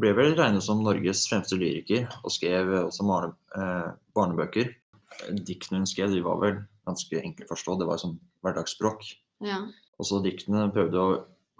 Ble 0.00 0.16
vel 0.16 0.38
regnet 0.38 0.64
som 0.64 0.80
Norges 0.80 1.26
fremste 1.28 1.58
lyriker 1.60 2.06
og 2.22 2.32
skrev 2.32 2.70
også 2.86 3.04
barne, 3.04 3.34
eh, 3.58 3.90
barnebøker. 4.16 4.72
Diktene 5.44 5.82
hun 5.82 5.90
skrev, 5.90 6.14
de 6.14 6.24
var 6.24 6.40
vel 6.40 6.62
ganske 6.88 7.20
enkelt 7.22 7.50
å 7.50 7.54
forstå. 7.54 7.76
Det 7.80 7.88
var 7.88 8.00
sånn 8.02 8.16
hverdagsspråk. 8.44 9.06
Ja. 9.46 9.60
Også 10.02 10.22
diktene 10.24 10.68
prøvde 10.74 10.98
å 11.02 11.12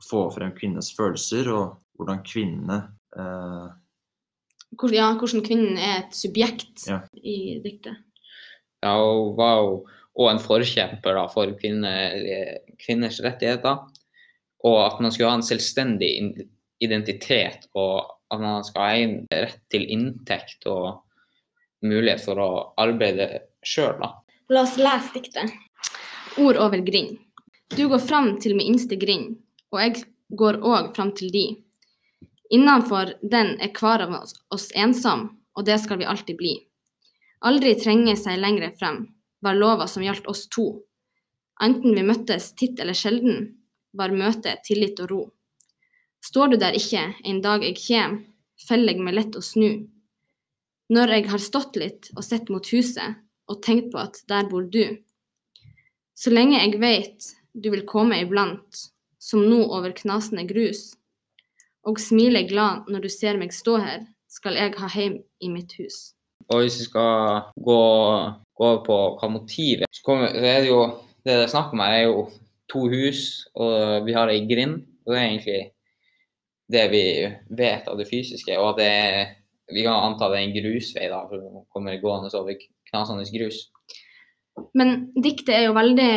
få 0.02 0.26
frem 0.34 0.54
kvinnenes 0.56 0.90
følelser 0.96 1.50
og 1.52 1.78
hvordan 1.98 2.22
kvinnene 2.26 2.78
eh, 3.14 3.66
hvor, 4.80 4.94
ja, 4.94 5.10
hvordan 5.20 5.44
kvinnen 5.44 5.76
er 5.76 5.98
et 6.00 6.16
subjekt 6.16 6.86
Ja. 6.88 7.02
i 7.12 7.60
diktet. 7.62 7.98
Ja, 8.82 8.96
hun 8.96 9.36
var 9.36 9.58
jo 9.60 9.74
og 10.12 10.28
en 10.28 10.42
forkjemper 10.42 11.16
da, 11.16 11.26
for 11.32 11.52
kvinner, 11.56 12.16
kvinners 12.82 13.20
rettigheter. 13.24 13.86
Og 14.62 14.76
at 14.84 15.00
man 15.00 15.12
skulle 15.12 15.30
ha 15.32 15.38
en 15.38 15.46
selvstendig 15.46 16.10
identitet, 16.82 17.64
og 17.74 18.12
at 18.32 18.42
man 18.42 18.66
skal 18.66 18.84
ha 18.84 18.98
en 19.00 19.14
rett 19.32 19.62
til 19.72 19.86
inntekt 19.90 20.66
og 20.70 21.00
mulighet 21.82 22.22
for 22.22 22.38
å 22.38 22.50
arbeide 22.80 23.46
sjøl. 23.66 24.04
La 24.48 24.62
oss 24.62 24.76
lese 24.76 25.12
diktet. 25.14 25.52
Ord 26.36 26.56
over 26.56 26.78
grind. 26.78 27.18
Du 27.76 27.88
går 27.88 27.98
fram 27.98 28.34
til 28.40 28.56
min 28.56 28.72
innste 28.72 28.96
grind, 28.96 29.36
og 29.70 29.78
jeg 29.80 30.02
går 30.36 30.58
òg 30.66 30.90
fram 30.96 31.12
til 31.16 31.30
di. 31.32 31.44
Innenfor 32.52 33.14
den 33.22 33.54
er 33.62 33.70
hver 33.72 34.02
av 34.04 34.16
oss, 34.18 34.66
ensom, 34.74 35.28
og 35.56 35.64
det 35.68 35.78
skal 35.80 36.02
vi 36.02 36.08
alltid 36.10 36.36
bli. 36.40 36.52
Aldri 37.48 37.76
trenge 37.78 38.16
seg 38.18 38.42
lenger 38.42 38.74
frem, 38.80 39.06
var 39.40 39.56
lova 39.56 39.86
som 39.88 40.04
gjaldt 40.04 40.28
oss 40.28 40.48
to. 40.52 40.66
Enten 41.62 41.94
vi 41.94 42.04
møttes 42.04 42.52
titt 42.58 42.80
eller 42.82 42.98
sjelden, 42.98 43.48
var 43.94 44.12
møtet 44.12 44.66
tillit 44.66 45.00
og 45.00 45.10
ro. 45.10 45.22
Står 46.22 46.52
du 46.52 46.60
der 46.60 46.76
ikke 46.76 47.12
en 47.24 47.40
dag 47.42 47.64
jeg 47.64 47.78
kjem, 47.78 48.22
feller 48.68 48.98
jeg 48.98 49.06
meg 49.06 49.16
lett 49.20 49.38
å 49.38 49.42
snu. 49.42 49.86
Når 50.92 51.16
jeg 51.16 51.30
har 51.30 51.40
stått 51.40 51.78
litt 51.80 52.10
og 52.16 52.24
sett 52.26 52.50
mot 52.52 52.66
huset, 52.74 53.21
og 53.50 53.62
tenkt 53.64 53.90
på 53.92 54.00
at 54.02 54.20
der 54.28 54.48
bor 54.50 54.66
du. 54.66 54.98
Så 56.14 56.30
lenge 56.30 56.60
jeg 56.60 56.80
veit 56.82 57.32
du 57.52 57.70
vil 57.72 57.84
komme 57.88 58.20
iblant, 58.22 58.86
som 59.20 59.44
nå 59.46 59.60
over 59.68 59.94
knasende 59.96 60.44
grus, 60.48 60.92
og 61.86 62.00
smiler 62.00 62.46
glad 62.48 62.88
når 62.90 63.06
du 63.06 63.10
ser 63.12 63.38
meg 63.40 63.54
stå 63.54 63.76
her, 63.82 64.04
skal 64.30 64.56
jeg 64.56 64.74
ha 64.78 64.88
heim 64.94 65.18
i 65.42 65.50
mitt 65.52 65.74
hus. 65.80 66.12
Og 66.50 66.62
hvis 66.62 66.78
vi 66.80 66.88
skal 66.88 67.50
gå, 67.56 67.80
gå 68.58 68.66
over 68.66 68.80
på 68.86 68.98
hva 69.20 69.28
motivet 69.30 69.90
så, 69.90 70.04
kommer, 70.06 70.32
så 70.32 70.46
er 70.46 70.62
det 70.64 70.70
jo 70.72 70.84
Det 71.22 71.36
det 71.38 71.44
er 71.44 71.50
snakk 71.52 71.70
om 71.70 71.78
her, 71.78 71.92
er 71.94 72.08
jo 72.08 72.22
to 72.66 72.80
hus, 72.90 73.44
og 73.54 74.08
vi 74.08 74.14
har 74.16 74.26
ei 74.32 74.40
grind. 74.42 74.80
Og 75.06 75.12
det 75.12 75.18
er 75.20 75.28
egentlig 75.28 75.60
det 76.74 76.82
vi 76.90 77.04
vet 77.62 77.86
av 77.86 78.00
det 78.00 78.08
fysiske. 78.08 78.56
Og 78.58 78.72
at 78.72 78.80
det 78.82 79.38
Vi 79.72 79.84
kan 79.86 79.94
anta 79.94 80.26
det 80.28 80.36
er 80.36 80.42
en 80.48 80.56
grusvei, 80.56 81.06
da, 81.08 81.20
for 81.30 81.38
det 81.38 81.60
kommer 81.72 82.00
gående 82.02 82.28
over 82.34 82.58
knasende 82.92 83.26
grus. 83.32 83.66
Men 84.76 85.12
diktet 85.16 85.54
er 85.56 85.66
jo 85.66 85.76
veldig 85.76 86.12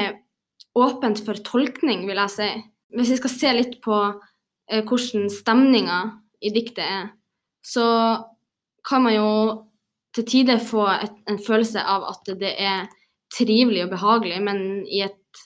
åpent 0.75 1.21
for 1.23 1.39
tolkning, 1.47 2.03
vil 2.09 2.19
jeg 2.19 2.33
si. 2.33 2.49
Hvis 2.95 3.13
vi 3.13 3.19
skal 3.21 3.33
se 3.33 3.53
litt 3.55 3.77
på 3.83 3.95
eh, 4.03 4.83
hvordan 4.83 5.29
stemninga 5.31 5.99
i 6.43 6.51
diktet 6.55 6.83
er, 6.83 7.05
så 7.65 7.87
kan 8.85 9.05
man 9.05 9.15
jo 9.15 9.29
til 10.15 10.27
tider 10.29 10.61
få 10.63 10.85
et, 10.93 11.15
en 11.31 11.39
følelse 11.41 11.81
av 11.81 12.05
at 12.11 12.35
det 12.39 12.53
er 12.61 12.85
trivelig 13.35 13.85
og 13.85 13.93
behagelig, 13.95 14.37
men 14.45 14.59
i 14.85 15.01
et, 15.03 15.41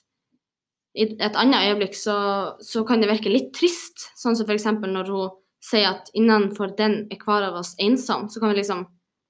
i 0.97 1.07
et 1.15 1.37
annet 1.39 1.69
øyeblikk 1.69 1.95
så, 1.97 2.17
så 2.61 2.83
kan 2.85 3.01
det 3.01 3.09
virke 3.09 3.31
litt 3.31 3.53
trist. 3.55 4.09
Sånn 4.19 4.37
som 4.37 4.49
f.eks. 4.49 4.67
når 4.83 5.09
hun 5.13 5.37
sier 5.63 5.93
at 5.93 6.11
innenfor 6.17 6.75
den 6.77 7.03
er 7.11 7.21
hver 7.23 7.49
av 7.49 7.59
oss 7.61 7.73
ensom, 7.81 8.27
så 8.29 8.41
kan 8.41 8.53
vi 8.53 8.61
liksom 8.61 8.85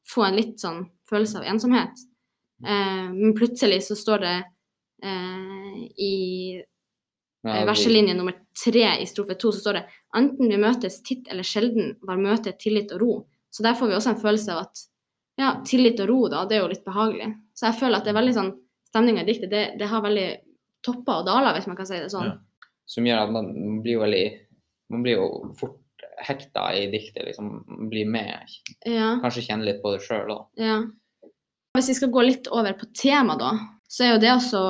få 0.10 0.26
en 0.28 0.38
litt 0.38 0.58
sånn 0.62 0.84
følelse 1.10 1.42
av 1.42 1.48
ensomhet. 1.50 2.06
Eh, 2.66 3.06
men 3.14 3.36
plutselig 3.38 3.84
så 3.88 3.96
står 3.96 4.26
det 4.26 4.36
eh, 5.04 5.78
i 5.98 6.16
Ja, 7.42 7.54
eh, 7.56 7.66
verselinje 7.66 8.14
nummer 8.18 8.36
tre 8.64 8.98
i 9.00 9.06
strofe 9.08 9.38
to, 9.40 9.52
så 9.56 9.64
står 9.64 9.80
det 9.80 9.86
enten 10.18 10.52
vi 10.52 10.60
møtes 10.60 11.00
titt 11.04 11.30
eller 11.32 11.48
sjelden, 11.48 11.94
var 12.04 12.20
møtet 12.20 12.60
tillit 12.60 12.92
og 12.96 13.02
ro. 13.02 13.14
Så 13.50 13.64
der 13.64 13.78
får 13.80 13.88
vi 13.88 13.96
også 13.96 14.14
en 14.14 14.22
følelse 14.22 14.54
av 14.54 14.66
at 14.68 14.82
ja, 15.40 15.54
tillit 15.66 16.02
og 16.04 16.10
ro, 16.10 16.20
da, 16.28 16.44
det 16.46 16.58
er 16.58 16.66
jo 16.66 16.74
litt 16.74 16.84
behagelig. 16.84 17.30
Så 17.56 17.70
jeg 17.70 17.80
føler 17.80 18.00
at 18.00 18.08
det 18.08 18.12
er 18.14 18.22
veldig 18.22 18.36
sånn 18.42 18.58
Stemninga 18.90 19.22
i 19.22 19.28
diktet, 19.28 19.52
det, 19.54 19.60
det 19.78 19.86
har 19.86 20.02
veldig 20.02 20.30
topper 20.82 21.20
og 21.22 21.28
daler, 21.28 21.54
hvis 21.54 21.68
man 21.70 21.76
kan 21.78 21.86
si 21.86 22.00
det 22.02 22.08
sånn. 22.10 22.32
Ja. 22.32 22.64
som 22.90 23.06
gjør 23.06 23.20
at 23.22 23.34
man 23.36 23.52
blir 23.86 24.00
veldig 24.02 24.24
Man 24.90 25.04
blir 25.06 25.20
jo 25.20 25.28
fort 25.60 25.78
hekta 26.26 26.64
i 26.74 26.88
diktet, 26.90 27.22
liksom. 27.28 27.52
Man 27.68 27.90
blir 27.92 28.10
med. 28.10 28.50
Ja. 28.82 29.12
Kanskje 29.22 29.44
kjenne 29.46 29.68
litt 29.68 29.84
på 29.84 29.92
det 29.94 30.02
sjøl 30.02 30.32
òg. 30.34 30.48
Hvis 31.80 31.94
vi 31.94 31.96
skal 31.96 32.10
gå 32.12 32.24
litt 32.28 32.48
over 32.52 32.74
på 32.76 32.90
tema, 32.92 33.38
da, 33.40 33.54
så 33.88 34.04
er 34.04 34.10
jo 34.12 34.20
det 34.20 34.32
også 34.34 34.62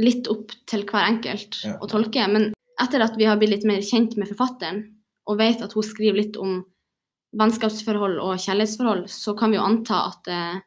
litt 0.00 0.28
opp 0.32 0.54
til 0.70 0.86
hver 0.88 1.04
enkelt 1.04 1.58
Ja. 1.66 1.74
å 1.76 1.88
tolke. 1.90 2.24
Men 2.32 2.54
etter 2.80 3.02
at 3.04 3.18
vi 3.20 3.26
har 3.28 3.36
blitt 3.36 3.50
litt 3.50 3.66
mer 3.68 3.82
kjent 3.84 4.16
med 4.16 4.30
forfatteren, 4.30 4.86
og 5.28 5.36
vet 5.36 5.60
at 5.60 5.74
hun 5.76 5.84
skriver 5.84 6.16
litt 6.16 6.38
om 6.40 6.62
vennskapsforhold 7.36 8.16
og 8.24 8.40
kjærlighetsforhold, 8.40 9.04
så 9.12 9.36
kan 9.36 9.52
vi 9.52 9.58
jo 9.58 9.66
anta 9.66 9.98
at, 10.08 10.28
eh, 10.32 10.60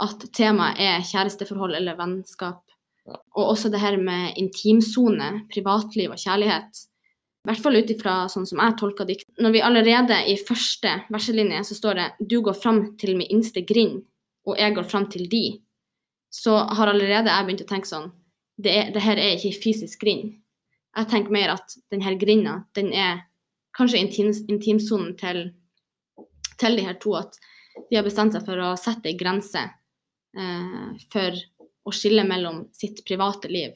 at 0.00 0.30
temaet 0.32 0.78
er 0.78 1.02
kjæresteforhold 1.10 1.74
eller 1.74 1.98
vennskap. 1.98 2.62
Ja. 3.04 3.18
Og 3.34 3.56
også 3.56 3.68
det 3.68 3.80
her 3.80 3.96
med 3.96 4.38
intimsone, 4.38 5.48
privatliv 5.50 6.14
og 6.14 6.22
kjærlighet. 6.22 6.86
I 7.42 7.50
hvert 7.50 7.62
fall 7.62 7.74
ut 7.74 7.90
ifra 7.90 8.28
sånn 8.30 8.46
som 8.46 8.60
jeg 8.62 8.78
tolker 8.78 9.04
dikt. 9.04 9.26
Når 9.40 9.52
vi 9.52 9.60
allerede 9.60 10.22
i 10.30 10.36
første 10.38 11.02
verselinje 11.10 11.66
så 11.66 11.74
står 11.74 11.94
det 11.94 12.28
'Du 12.28 12.40
går 12.40 12.54
fram 12.54 12.96
til 12.96 13.16
min 13.16 13.26
innste 13.26 13.66
grind, 13.66 14.04
og 14.48 14.58
jeg 14.58 14.74
går 14.74 14.88
fram 14.90 15.06
til 15.10 15.28
de, 15.30 15.44
så 16.32 16.56
har 16.76 16.90
allerede 16.90 17.30
jeg 17.30 17.46
begynt 17.46 17.64
å 17.64 17.68
tenke 17.68 17.90
sånn 17.90 18.10
Det, 18.62 18.70
er, 18.70 18.90
det 18.94 19.02
her 19.02 19.18
er 19.18 19.34
ikke 19.34 19.48
ei 19.48 19.58
fysisk 19.58 20.02
grind. 20.04 20.34
Jeg 20.96 21.08
tenker 21.08 21.32
mer 21.34 21.54
at 21.54 21.72
denne 21.90 22.12
grinda, 22.20 22.58
den 22.76 22.92
er 22.92 23.22
kanskje 23.76 23.98
intim, 23.98 24.32
til, 25.18 25.40
til 26.60 26.76
de 26.76 26.84
her 26.84 26.98
to. 27.00 27.14
At 27.16 27.38
de 27.88 27.96
har 27.96 28.04
bestemt 28.04 28.36
seg 28.36 28.44
for 28.46 28.60
å 28.60 28.74
sette 28.78 29.08
ei 29.08 29.16
grense 29.18 29.62
eh, 30.36 30.90
for 31.12 31.40
å 31.82 31.94
skille 31.96 32.26
mellom 32.28 32.66
sitt 32.76 33.02
private 33.08 33.50
liv 33.50 33.72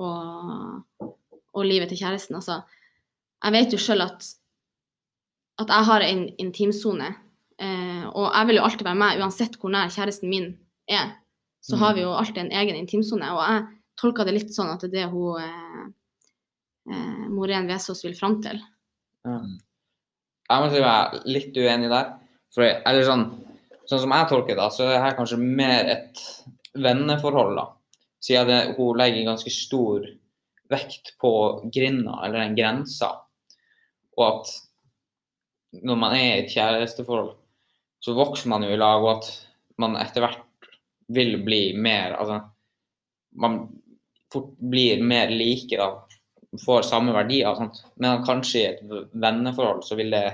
og, 0.00 0.86
og 1.02 1.66
livet 1.66 1.92
til 1.92 2.00
kjæresten. 2.04 2.38
Altså, 2.38 2.62
jeg 3.42 3.56
vet 3.58 3.74
jo 3.74 3.82
sjøl 3.82 4.06
at, 4.06 4.30
at 5.60 5.74
jeg 5.76 5.88
har 5.90 6.06
en 6.06 6.24
intimsone, 6.46 7.10
eh, 7.62 8.04
og 8.10 8.28
jeg 8.28 8.48
vil 8.48 8.58
jo 8.58 8.64
alltid 8.66 8.86
være 8.88 9.00
med 9.02 9.22
uansett 9.22 9.58
hvor 9.60 9.72
nær 9.72 9.92
kjæresten 9.92 10.30
min 10.30 10.52
er. 10.90 11.16
Så 11.62 11.78
har 11.78 11.94
vi 11.94 12.02
jo 12.02 12.10
alltid 12.10 12.40
en 12.42 12.56
egen 12.58 12.76
intimsone, 12.80 13.28
og 13.30 13.42
jeg 13.46 13.66
tolker 14.00 14.26
det 14.26 14.34
litt 14.34 14.54
sånn 14.54 14.72
at 14.72 14.82
det 14.82 14.90
er 14.90 14.94
det 14.96 15.10
hun 15.12 15.38
eh, 15.38 15.84
eh, 16.90 17.28
Morén 17.30 17.68
Vesaas 17.70 18.02
vil 18.02 18.16
fram 18.18 18.40
til. 18.42 18.58
Jeg 19.22 20.64
må 20.64 20.72
si 20.72 20.82
meg 20.82 21.20
litt 21.30 21.54
uenig 21.56 21.92
der. 21.92 22.16
For, 22.52 22.66
eller 22.66 23.06
sånn, 23.06 23.22
sånn 23.88 24.02
som 24.02 24.14
jeg 24.16 24.28
tolker 24.28 24.58
det, 24.58 24.66
så 24.74 24.84
er 24.84 24.90
det 24.90 25.04
her 25.04 25.14
kanskje 25.16 25.38
mer 25.40 25.92
et 25.94 26.24
venneforhold. 26.74 27.54
da. 27.56 27.68
Siden 28.22 28.50
det, 28.50 28.58
hun 28.76 28.98
legger 28.98 29.30
ganske 29.30 29.52
stor 29.54 30.04
vekt 30.72 31.14
på 31.22 31.32
grinda, 31.72 32.18
eller 32.24 32.42
den 32.42 32.58
grensa. 32.58 33.14
Og 34.18 34.26
at 34.26 34.52
når 35.82 35.98
man 35.98 36.16
er 36.16 36.26
i 36.26 36.42
et 36.42 36.52
kjæresteforhold, 36.52 37.32
så 38.02 38.14
vokser 38.16 38.50
man 38.50 38.64
jo 38.66 38.72
i 38.74 38.80
lag, 38.80 39.02
og 39.04 39.10
at 39.18 39.28
man 39.82 39.96
etter 40.00 40.24
hvert 40.24 40.70
vil 41.12 41.36
bli 41.44 41.60
mer 41.78 42.16
Altså, 42.18 42.40
man 43.38 43.60
fort 44.32 44.52
blir 44.58 45.02
mer 45.04 45.30
like, 45.32 45.76
da. 45.76 45.90
Får 46.64 46.84
samme 46.84 47.14
verdier 47.14 47.48
og 47.48 47.56
sånt. 47.60 47.78
Men 48.00 48.24
kanskje 48.26 48.60
i 48.60 48.66
et 48.72 48.80
venneforhold 49.12 49.84
så 49.86 49.96
vil 49.96 50.10
det 50.12 50.24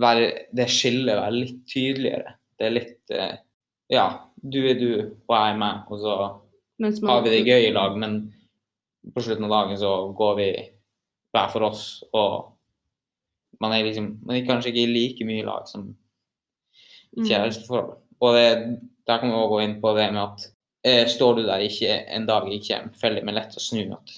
være 0.00 0.30
Det 0.56 0.66
skillet 0.72 1.16
være 1.18 1.34
litt 1.34 1.60
tydeligere. 1.68 2.34
Det 2.58 2.66
er 2.68 2.74
litt 2.74 3.12
eh, 3.16 3.36
Ja, 3.92 4.06
du 4.36 4.58
er 4.68 4.74
du, 4.80 4.88
og 5.28 5.34
jeg 5.36 5.52
er 5.52 5.58
meg, 5.60 5.84
og 5.90 6.00
så 6.02 6.14
man- 7.02 7.14
har 7.16 7.22
vi 7.22 7.30
det 7.30 7.46
gøy 7.46 7.68
i 7.68 7.72
lag, 7.72 7.96
men 7.96 8.16
på 9.14 9.22
slutten 9.22 9.44
av 9.46 9.50
dagen 9.54 9.76
så 9.78 9.92
går 10.16 10.34
vi 10.36 10.48
hver 11.32 11.50
for 11.52 11.62
oss, 11.62 11.84
og 12.12 12.52
man 13.60 13.72
er 13.72 13.84
liksom 13.84 14.18
Man 14.26 14.36
er 14.36 14.46
kanskje 14.46 14.72
ikke 14.72 14.92
like 14.92 15.24
mye 15.24 15.42
i 15.42 15.46
lag 15.46 15.68
som. 15.68 15.94
Kjæresteforhold. 17.24 17.96
Og 18.20 18.34
det, 18.36 18.46
der 19.06 19.18
kan 19.20 19.30
vi 19.30 19.34
også 19.36 19.48
gå 19.54 19.58
inn 19.64 19.80
på 19.80 19.92
det 19.96 20.06
med 20.12 20.22
at 20.22 20.46
eh, 20.84 21.04
står 21.08 21.36
du 21.36 21.42
der 21.46 21.64
ikke 21.64 21.98
en 22.16 22.26
dag 22.28 22.46
jeg 22.52 22.62
kommer, 22.68 22.94
Følger 23.00 23.24
med 23.24 23.34
lett 23.38 23.56
å 23.56 23.60
snu. 23.62 23.82
At 23.96 24.14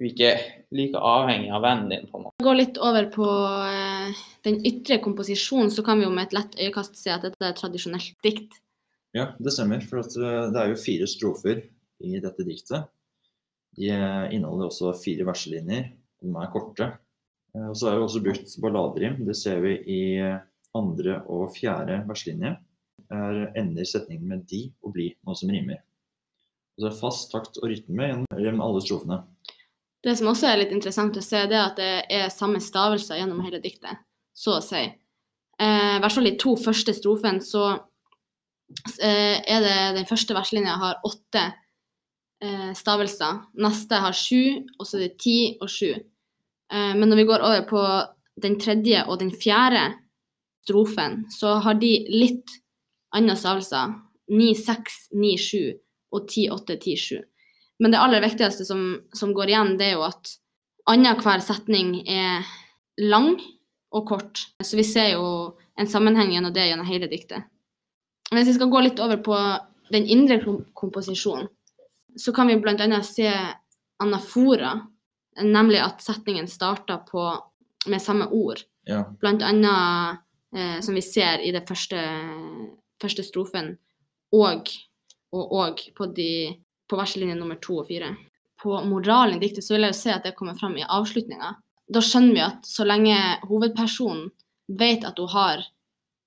du 0.00 0.06
ikke 0.08 0.30
er 0.32 0.40
like 0.74 0.98
avhengig 0.98 1.50
av 1.52 1.62
vennen 1.62 1.90
din. 1.92 2.06
på 2.10 2.18
en 2.18 2.24
måte. 2.26 2.42
Gå 2.42 2.54
litt 2.56 2.78
over 2.80 3.06
på 3.12 3.26
eh, 3.68 4.22
den 4.44 4.60
ytre 4.66 4.98
komposisjonen, 5.04 5.70
så 5.70 5.84
kan 5.86 5.98
vi 6.00 6.04
jo 6.08 6.10
med 6.14 6.28
et 6.30 6.36
lett 6.38 6.56
øyekast 6.58 6.96
se 6.98 7.12
at 7.12 7.22
dette 7.22 7.44
er 7.44 7.52
tradisjonelt 7.58 8.16
dikt. 8.24 8.58
Ja, 9.14 9.34
det 9.38 9.52
stemmer. 9.52 9.80
For 9.84 10.00
at 10.00 10.16
eh, 10.16 10.48
det 10.52 10.60
er 10.62 10.72
jo 10.72 10.80
fire 10.80 11.06
strofer 11.06 11.62
i 12.02 12.18
dette 12.24 12.44
diktet. 12.48 12.88
De 13.76 13.88
eh, 13.92 14.32
inneholder 14.34 14.70
også 14.72 14.94
fire 14.98 15.24
verselinjer. 15.28 15.90
De 16.22 16.32
er 16.32 16.50
korte. 16.52 16.88
Eh, 17.54 17.68
Og 17.68 17.76
så 17.76 17.90
er 17.92 17.98
det 18.00 18.06
også 18.08 18.24
brukt 18.24 18.56
balladerim. 18.64 19.20
Det 19.28 19.36
ser 19.36 19.60
vi 19.64 19.76
i 19.86 20.00
andre 20.78 21.20
og 21.30 21.52
fjerde 21.56 22.02
verslinje 22.08 22.56
Er 23.12 23.40
ender 23.60 23.84
setningen 23.84 24.28
med 24.28 24.44
de 24.48 24.62
og 24.80 24.94
bli, 24.94 25.10
noe 25.26 25.36
som 25.36 25.50
rimer. 25.52 25.82
Og 26.72 26.84
så 26.84 26.88
er 26.88 26.96
fast 26.96 27.32
takt 27.32 27.58
og 27.60 27.68
rytme 27.68 28.08
gjennom 28.40 28.62
alle 28.64 28.80
strofene. 28.80 29.18
Det 30.02 30.14
som 30.18 30.30
også 30.32 30.48
er 30.48 30.62
litt 30.62 30.72
interessant 30.74 31.18
å 31.18 31.22
se, 31.22 31.42
det 31.46 31.58
er 31.58 31.66
at 31.66 31.76
det 31.78 31.90
er 32.08 32.32
samme 32.32 32.62
stavelser 32.62 33.20
gjennom 33.20 33.42
hele 33.44 33.60
diktet, 33.62 34.00
så 34.34 34.56
å 34.56 34.64
si. 34.64 34.80
eh, 35.60 35.96
i 35.96 36.00
hvert 36.00 36.16
fall 36.16 36.30
i 36.30 36.38
to 36.40 36.56
første 36.56 36.94
strofene, 36.96 37.44
så 37.44 37.66
eh, 38.98 39.38
er 39.44 39.60
det 39.62 39.76
den 39.98 40.08
første 40.08 40.34
verslinja 40.34 40.78
har 40.80 41.04
åtte 41.04 41.44
eh, 42.42 42.72
stavelser. 42.74 43.44
Neste 43.62 44.00
har 44.06 44.16
sju, 44.16 44.64
og 44.78 44.88
så 44.88 44.98
er 44.98 45.06
det 45.06 45.20
ti 45.22 45.38
og 45.60 45.70
sju. 45.70 45.92
Eh, 45.92 46.92
men 46.96 47.06
når 47.08 47.22
vi 47.22 47.28
går 47.28 47.46
over 47.46 47.68
på 47.68 47.84
den 48.42 48.56
tredje 48.58 49.04
og 49.06 49.20
den 49.20 49.30
fjerde 49.36 49.90
strofen, 50.62 51.24
så 51.30 51.58
har 51.64 51.74
de 51.80 51.92
litt 52.10 52.50
andre 53.14 53.36
stavelser. 53.36 53.94
9, 54.32 54.54
6, 54.56 54.98
9, 55.12 55.32
7 55.38 55.58
og 56.14 56.28
10, 56.28 56.50
8, 56.54 56.76
10, 56.76 56.96
7. 56.96 57.16
Men 57.82 57.92
det 57.92 58.00
aller 58.00 58.22
viktigste 58.22 58.64
som, 58.64 58.84
som 59.12 59.32
går 59.34 59.50
igjen, 59.50 59.74
det 59.80 59.90
er 59.90 59.96
jo 59.96 60.06
at 60.06 60.36
annenhver 60.88 61.42
setning 61.42 61.96
er 62.08 62.46
lang 63.02 63.34
og 63.92 64.06
kort. 64.08 64.46
Så 64.62 64.78
vi 64.78 64.86
ser 64.86 65.14
jo 65.16 65.26
en 65.78 65.90
sammenheng 65.90 66.32
gjennom 66.32 66.54
det 66.54 66.68
gjennom 66.68 66.88
hele 66.88 67.10
diktet. 67.10 67.48
Hvis 68.32 68.48
vi 68.48 68.56
skal 68.56 68.70
gå 68.72 68.84
litt 68.86 69.02
over 69.02 69.20
på 69.20 69.36
den 69.92 70.06
indre 70.08 70.38
komposisjonen, 70.78 71.50
så 72.16 72.32
kan 72.32 72.48
vi 72.48 72.58
bl.a. 72.60 73.02
se 73.04 73.28
anafora, 74.02 74.74
nemlig 75.42 75.80
at 75.80 76.02
setningen 76.04 76.48
starter 76.48 77.00
på, 77.08 77.24
med 77.88 78.02
samme 78.02 78.28
ord. 78.28 78.60
Ja. 78.88 79.04
Blant 79.20 79.44
annet 79.46 80.22
eh, 80.56 80.78
som 80.80 80.94
vi 80.94 81.02
ser 81.02 81.42
i 81.44 81.52
den 81.54 81.66
første, 81.66 82.00
første 83.02 83.24
strofen, 83.26 83.76
og 84.32 84.70
og 85.32 85.52
og 85.56 85.80
på, 85.96 86.06
de, 86.12 86.52
på 86.88 86.96
verselinje 86.98 87.38
nummer 87.38 87.56
to 87.62 87.78
og 87.80 87.88
fire. 87.88 88.12
På 88.60 88.82
moralen 88.84 89.38
i 89.38 89.46
diktet 89.46 89.64
så 89.64 89.74
vil 89.74 89.86
jeg 89.86 89.94
jo 89.94 90.00
se 90.00 90.12
at 90.12 90.26
det 90.26 90.34
kommer 90.36 90.58
fram 90.58 90.76
i 90.76 90.84
avslutninga. 90.84 91.54
Da 91.92 92.02
skjønner 92.04 92.36
vi 92.36 92.42
at 92.44 92.68
så 92.68 92.84
lenge 92.86 93.16
hovedpersonen 93.48 94.28
vet 94.78 95.06
at 95.08 95.18
hun 95.18 95.32
har 95.32 95.64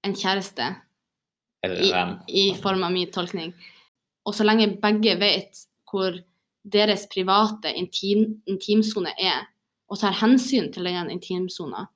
en 0.05 0.15
kjæreste, 0.17 0.73
i, 1.65 1.89
i 2.29 2.43
form 2.61 2.83
av 2.85 2.91
min 2.93 3.09
tolkning, 3.09 3.53
og 4.25 4.35
så 4.37 4.45
lenge 4.45 4.75
begge 4.81 5.15
vet 5.17 5.63
hvor 5.89 6.17
deres 6.61 7.07
private 7.09 7.71
intim, 7.73 8.41
intimsone 8.49 9.13
er, 9.17 9.47
og 9.89 9.97
tar 10.01 10.13
hensyn 10.17 10.71
til 10.73 10.85
den 10.85 11.09
intimsona, 11.13 11.87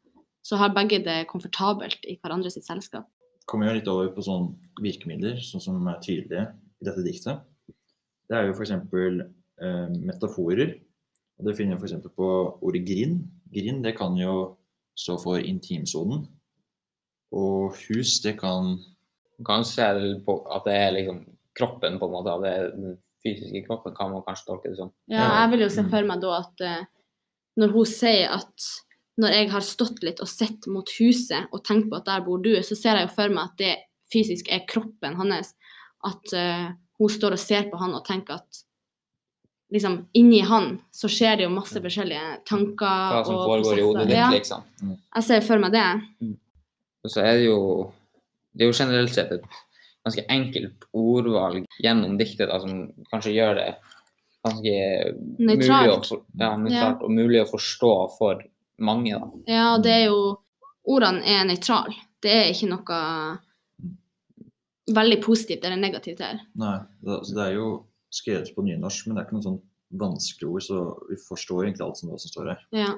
så 0.43 0.57
har 0.57 0.69
begge 0.73 1.03
det 1.03 1.27
komfortabelt 1.27 2.05
i 2.07 2.17
hverandres 2.21 2.53
sitt 2.53 2.65
selskap. 2.65 3.05
kommer 3.49 3.67
jo 3.67 3.73
litt 3.79 3.87
over 3.89 4.11
på 4.13 4.21
sånne 4.21 4.53
virkemidler, 4.81 5.39
sånn 5.41 5.61
som 5.61 5.87
er 5.87 5.99
tydelige 6.05 6.53
i 6.81 6.85
dette 6.85 7.01
diktet. 7.03 7.39
Det 8.29 8.37
er 8.37 8.45
jo 8.45 8.53
f.eks. 8.53 8.71
Eh, 8.71 9.89
metaforer. 10.05 10.75
Og 11.39 11.45
det 11.47 11.55
finner 11.57 11.75
vi 11.81 11.87
f.eks. 11.89 12.07
på 12.15 12.27
ordet 12.61 12.85
grind. 12.85 13.23
Grind 13.51 13.83
det 13.83 13.95
kan 13.97 14.15
jo 14.17 14.55
stå 14.95 15.17
for 15.19 15.39
intimsonen. 15.41 16.27
Og 17.33 17.73
hus 17.87 18.19
det 18.23 18.37
kan 18.39 18.77
Man 19.39 19.45
kan 19.45 19.63
se 19.63 19.81
det 19.95 20.25
på 20.25 20.33
at 20.51 20.65
det 20.65 20.73
er 20.75 20.91
liksom 20.91 21.19
kroppen, 21.55 21.97
på 21.99 22.05
en 22.05 22.11
måte. 22.11 22.31
At 22.33 22.41
det 22.43 22.49
er 22.53 22.71
den 22.75 22.97
fysiske 23.23 23.61
kroppen, 23.67 23.93
kan 23.95 24.11
man 24.11 24.21
kanskje 24.27 24.45
tolke 24.49 24.69
det 24.69 24.77
som. 24.77 24.91
Ja, 25.07 25.15
Ja. 25.23 25.41
jeg 25.41 25.51
vil 25.51 25.59
jo 25.65 25.69
se 25.69 25.81
Mm. 25.83 25.89
for 25.89 26.01
meg 26.03 26.21
da 26.21 26.31
at 26.39 26.61
eh, 26.61 26.85
når 27.57 27.71
hun 27.71 27.85
sier 27.85 28.29
at 28.35 28.53
når 29.19 29.35
jeg 29.35 29.49
har 29.51 29.65
stått 29.65 30.03
litt 30.05 30.21
og 30.23 30.29
sett 30.31 30.67
mot 30.71 30.89
huset 30.99 31.49
og 31.51 31.63
tenkt 31.67 31.89
på 31.91 31.99
at 31.99 32.07
der 32.07 32.23
bor 32.25 32.39
du, 32.43 32.53
så 32.63 32.77
ser 32.77 32.99
jeg 32.99 33.09
jo 33.09 33.15
for 33.17 33.35
meg 33.35 33.51
at 33.51 33.59
det 33.59 33.75
fysisk 34.13 34.49
er 34.53 34.65
kroppen 34.69 35.17
hans. 35.19 35.53
At 36.07 36.33
uh, 36.33 36.71
hun 36.99 37.11
står 37.11 37.35
og 37.35 37.41
ser 37.41 37.67
på 37.71 37.79
han 37.81 37.95
og 37.97 38.05
tenker 38.07 38.39
at 38.39 38.63
liksom 39.69 39.99
inni 40.17 40.39
han 40.47 40.79
så 40.95 41.09
skjer 41.11 41.39
det 41.39 41.45
jo 41.45 41.53
masse 41.53 41.77
forskjellige 41.83 42.39
tanker 42.49 43.13
Hva 43.13 43.23
som 43.27 43.39
foregår 43.43 43.81
i 43.81 43.85
hodet 43.85 44.05
ditt, 44.07 44.17
Ja, 44.17 44.29
liksom. 44.33 44.63
jeg 45.15 45.27
ser 45.27 45.43
for 45.45 45.61
meg 45.61 45.75
det. 45.75 45.85
Og 47.05 47.13
så 47.13 47.21
er 47.23 47.37
det 47.37 47.45
jo 47.45 47.59
Det 48.49 48.65
er 48.65 48.71
jo 48.71 48.79
generelt 48.79 49.13
sett 49.13 49.31
et 49.35 49.45
ganske 50.07 50.23
enkelt 50.31 50.87
ordvalg 50.95 51.67
gjennom 51.83 52.15
diktet 52.17 52.49
da, 52.49 52.57
som 52.63 52.87
kanskje 53.11 53.35
gjør 53.35 53.59
det 53.59 53.67
ganske 54.47 54.73
mulig 55.37 55.67
å, 55.69 55.99
Nøytralt. 55.99 56.09
ja, 56.39 56.49
nøytralt 56.57 57.03
og 57.05 57.13
mulig 57.13 57.43
å 57.43 57.49
forstå 57.51 57.93
for 58.15 58.41
mange. 58.85 59.13
da. 59.19 59.29
Ja, 59.47 59.77
det 59.83 59.91
er 59.91 60.05
jo 60.09 60.19
Ordene 60.89 61.21
er 61.27 61.43
nøytrale. 61.45 61.93
Det 62.23 62.31
er 62.33 62.47
ikke 62.49 62.69
noe 62.71 62.99
veldig 64.89 65.19
positivt 65.21 65.65
eller 65.67 65.77
negativt 65.77 66.21
her. 66.23 66.39
Nei, 66.57 66.77
det, 67.03 67.11
altså 67.19 67.35
det 67.37 67.43
er 67.45 67.57
jo 67.59 67.67
skrevet 68.13 68.49
på 68.55 68.63
nynorsk, 68.65 69.05
men 69.07 69.15
det 69.17 69.21
er 69.21 69.27
ikke 69.27 69.37
noen 69.37 69.45
sånn 69.45 69.59
vanskelig 70.01 70.49
ord, 70.49 70.63
så 70.65 70.79
vi 71.09 71.17
forstår 71.27 71.67
egentlig 71.67 71.85
alt 71.85 71.99
som, 71.99 72.09
det 72.09 72.21
som 72.23 72.31
står 72.33 72.49
her. 72.53 72.63
Ja. 72.73 72.95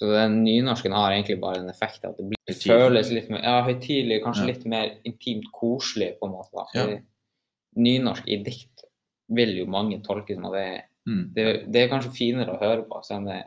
Så 0.00 0.08
den 0.12 0.38
nynorsken 0.44 0.92
har 0.96 1.12
egentlig 1.14 1.38
bare 1.40 1.60
en 1.62 1.70
effekt 1.72 2.04
at 2.08 2.16
det, 2.18 2.26
blir, 2.32 2.58
føles 2.60 3.10
litt 3.12 3.30
mer 3.32 3.42
ja, 3.44 3.56
høytidelig, 3.66 4.20
kanskje 4.24 4.44
Ja. 4.46 4.50
litt 4.52 4.66
mer 4.68 4.92
intimt 5.08 5.48
koselig, 5.56 6.14
på 6.20 6.28
en 6.28 6.34
måte. 6.36 6.52
da. 6.56 6.66
Ja. 6.76 7.00
Nynorsk 7.80 8.28
i 8.28 8.40
dikt 8.44 8.84
vil 9.32 9.52
jo 9.62 9.66
mange 9.70 10.00
tolke 10.04 10.34
som 10.36 10.50
at 10.50 10.56
det, 10.58 10.68
Mm. 11.08 11.32
det, 11.32 11.44
det 11.72 11.80
er 11.80 11.88
kanskje 11.88 12.10
finere 12.12 12.52
å 12.52 12.58
høre 12.60 12.82
på, 12.84 12.98
selv 13.02 13.22
om 13.22 13.30
det 13.30 13.38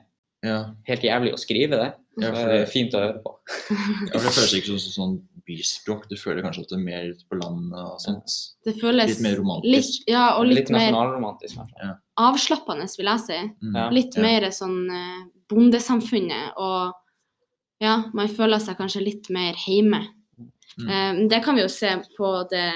Ja, 0.44 0.58
helt 0.90 1.04
jævlig 1.06 1.34
å 1.34 1.40
skrive 1.40 1.78
det. 1.80 1.92
Ja, 2.22 2.30
for 2.36 2.50
det 2.52 2.58
er 2.62 2.70
fint 2.70 2.94
å 2.94 3.00
høre 3.02 3.22
på. 3.24 3.32
ja 3.72 4.20
for 4.20 4.26
det 4.28 4.34
føles 4.36 4.56
ikke 4.60 4.76
som 4.78 4.94
sånn 4.94 5.14
byspråk. 5.48 6.04
Du 6.12 6.16
føler 6.20 6.44
kanskje 6.46 6.64
at 6.66 6.72
det 6.74 6.78
er 6.78 6.84
mer 6.86 7.06
ute 7.10 7.26
på 7.32 7.40
landet 7.40 7.80
og 7.80 7.96
sånt. 8.04 8.36
Det 8.68 8.76
føles 8.80 9.10
Litt 9.14 9.24
mer 9.26 9.38
romantisk. 9.40 9.74
Litt, 9.74 10.10
ja, 10.14 10.26
og 10.38 10.46
litt, 10.48 10.60
Litt 10.62 10.74
mer 10.76 10.86
nasjonalromantisk, 10.92 11.58
Ja. 11.82 11.94
avslappende, 12.22 12.88
vil 12.98 13.10
jeg 13.12 13.24
si. 13.26 13.40
Mm. 13.64 13.94
Litt 13.98 14.16
Ja. 14.20 14.22
mer 14.28 14.48
sånn 14.52 14.78
eh, 14.92 15.24
bondesamfunnet, 15.50 16.54
og 16.58 16.94
ja, 17.82 17.96
man 18.14 18.28
føler 18.32 18.60
seg 18.64 18.78
kanskje 18.78 19.04
litt 19.04 19.30
mer 19.30 19.54
hjemme. 19.66 20.04
Mm. 20.80 20.90
Eh, 20.90 21.28
det 21.30 21.44
kan 21.44 21.56
vi 21.56 21.62
jo 21.66 21.68
se 21.72 21.92
på 22.18 22.50
det 22.50 22.70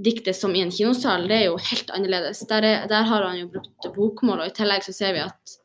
diktet 0.00 0.36
som 0.36 0.54
i 0.54 0.62
en 0.62 0.70
kinosal, 0.70 1.26
det 1.28 1.36
er 1.42 1.46
jo 1.50 1.56
helt 1.58 1.90
annerledes. 1.90 2.46
Der, 2.48 2.62
er, 2.62 2.86
der 2.88 3.02
har 3.02 3.22
han 3.26 3.38
jo 3.38 3.48
brukt 3.48 3.94
bokmål, 3.94 4.40
og 4.40 4.46
i 4.46 4.54
tillegg 4.54 4.82
så 4.86 4.94
ser 4.94 5.12
vi 5.16 5.20
at 5.26 5.56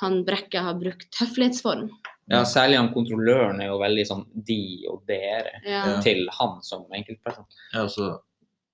han 0.00 0.24
Brekke 0.24 0.62
har 0.64 0.74
brukt 0.80 1.14
høflighetsform. 1.20 1.88
Ja, 2.30 2.44
særlig 2.46 2.76
han 2.78 2.92
kontrolløren 2.94 3.60
er 3.60 3.66
jo 3.72 3.78
veldig 3.82 4.04
sånn 4.06 4.24
de 4.46 4.86
og 4.90 5.02
dere 5.08 5.60
Ja. 5.66 6.00
Til 6.04 6.28
han 6.38 6.60
som 6.62 6.84
enkeltperson. 6.94 7.44
Ja, 7.74 7.82
altså, 7.86 8.20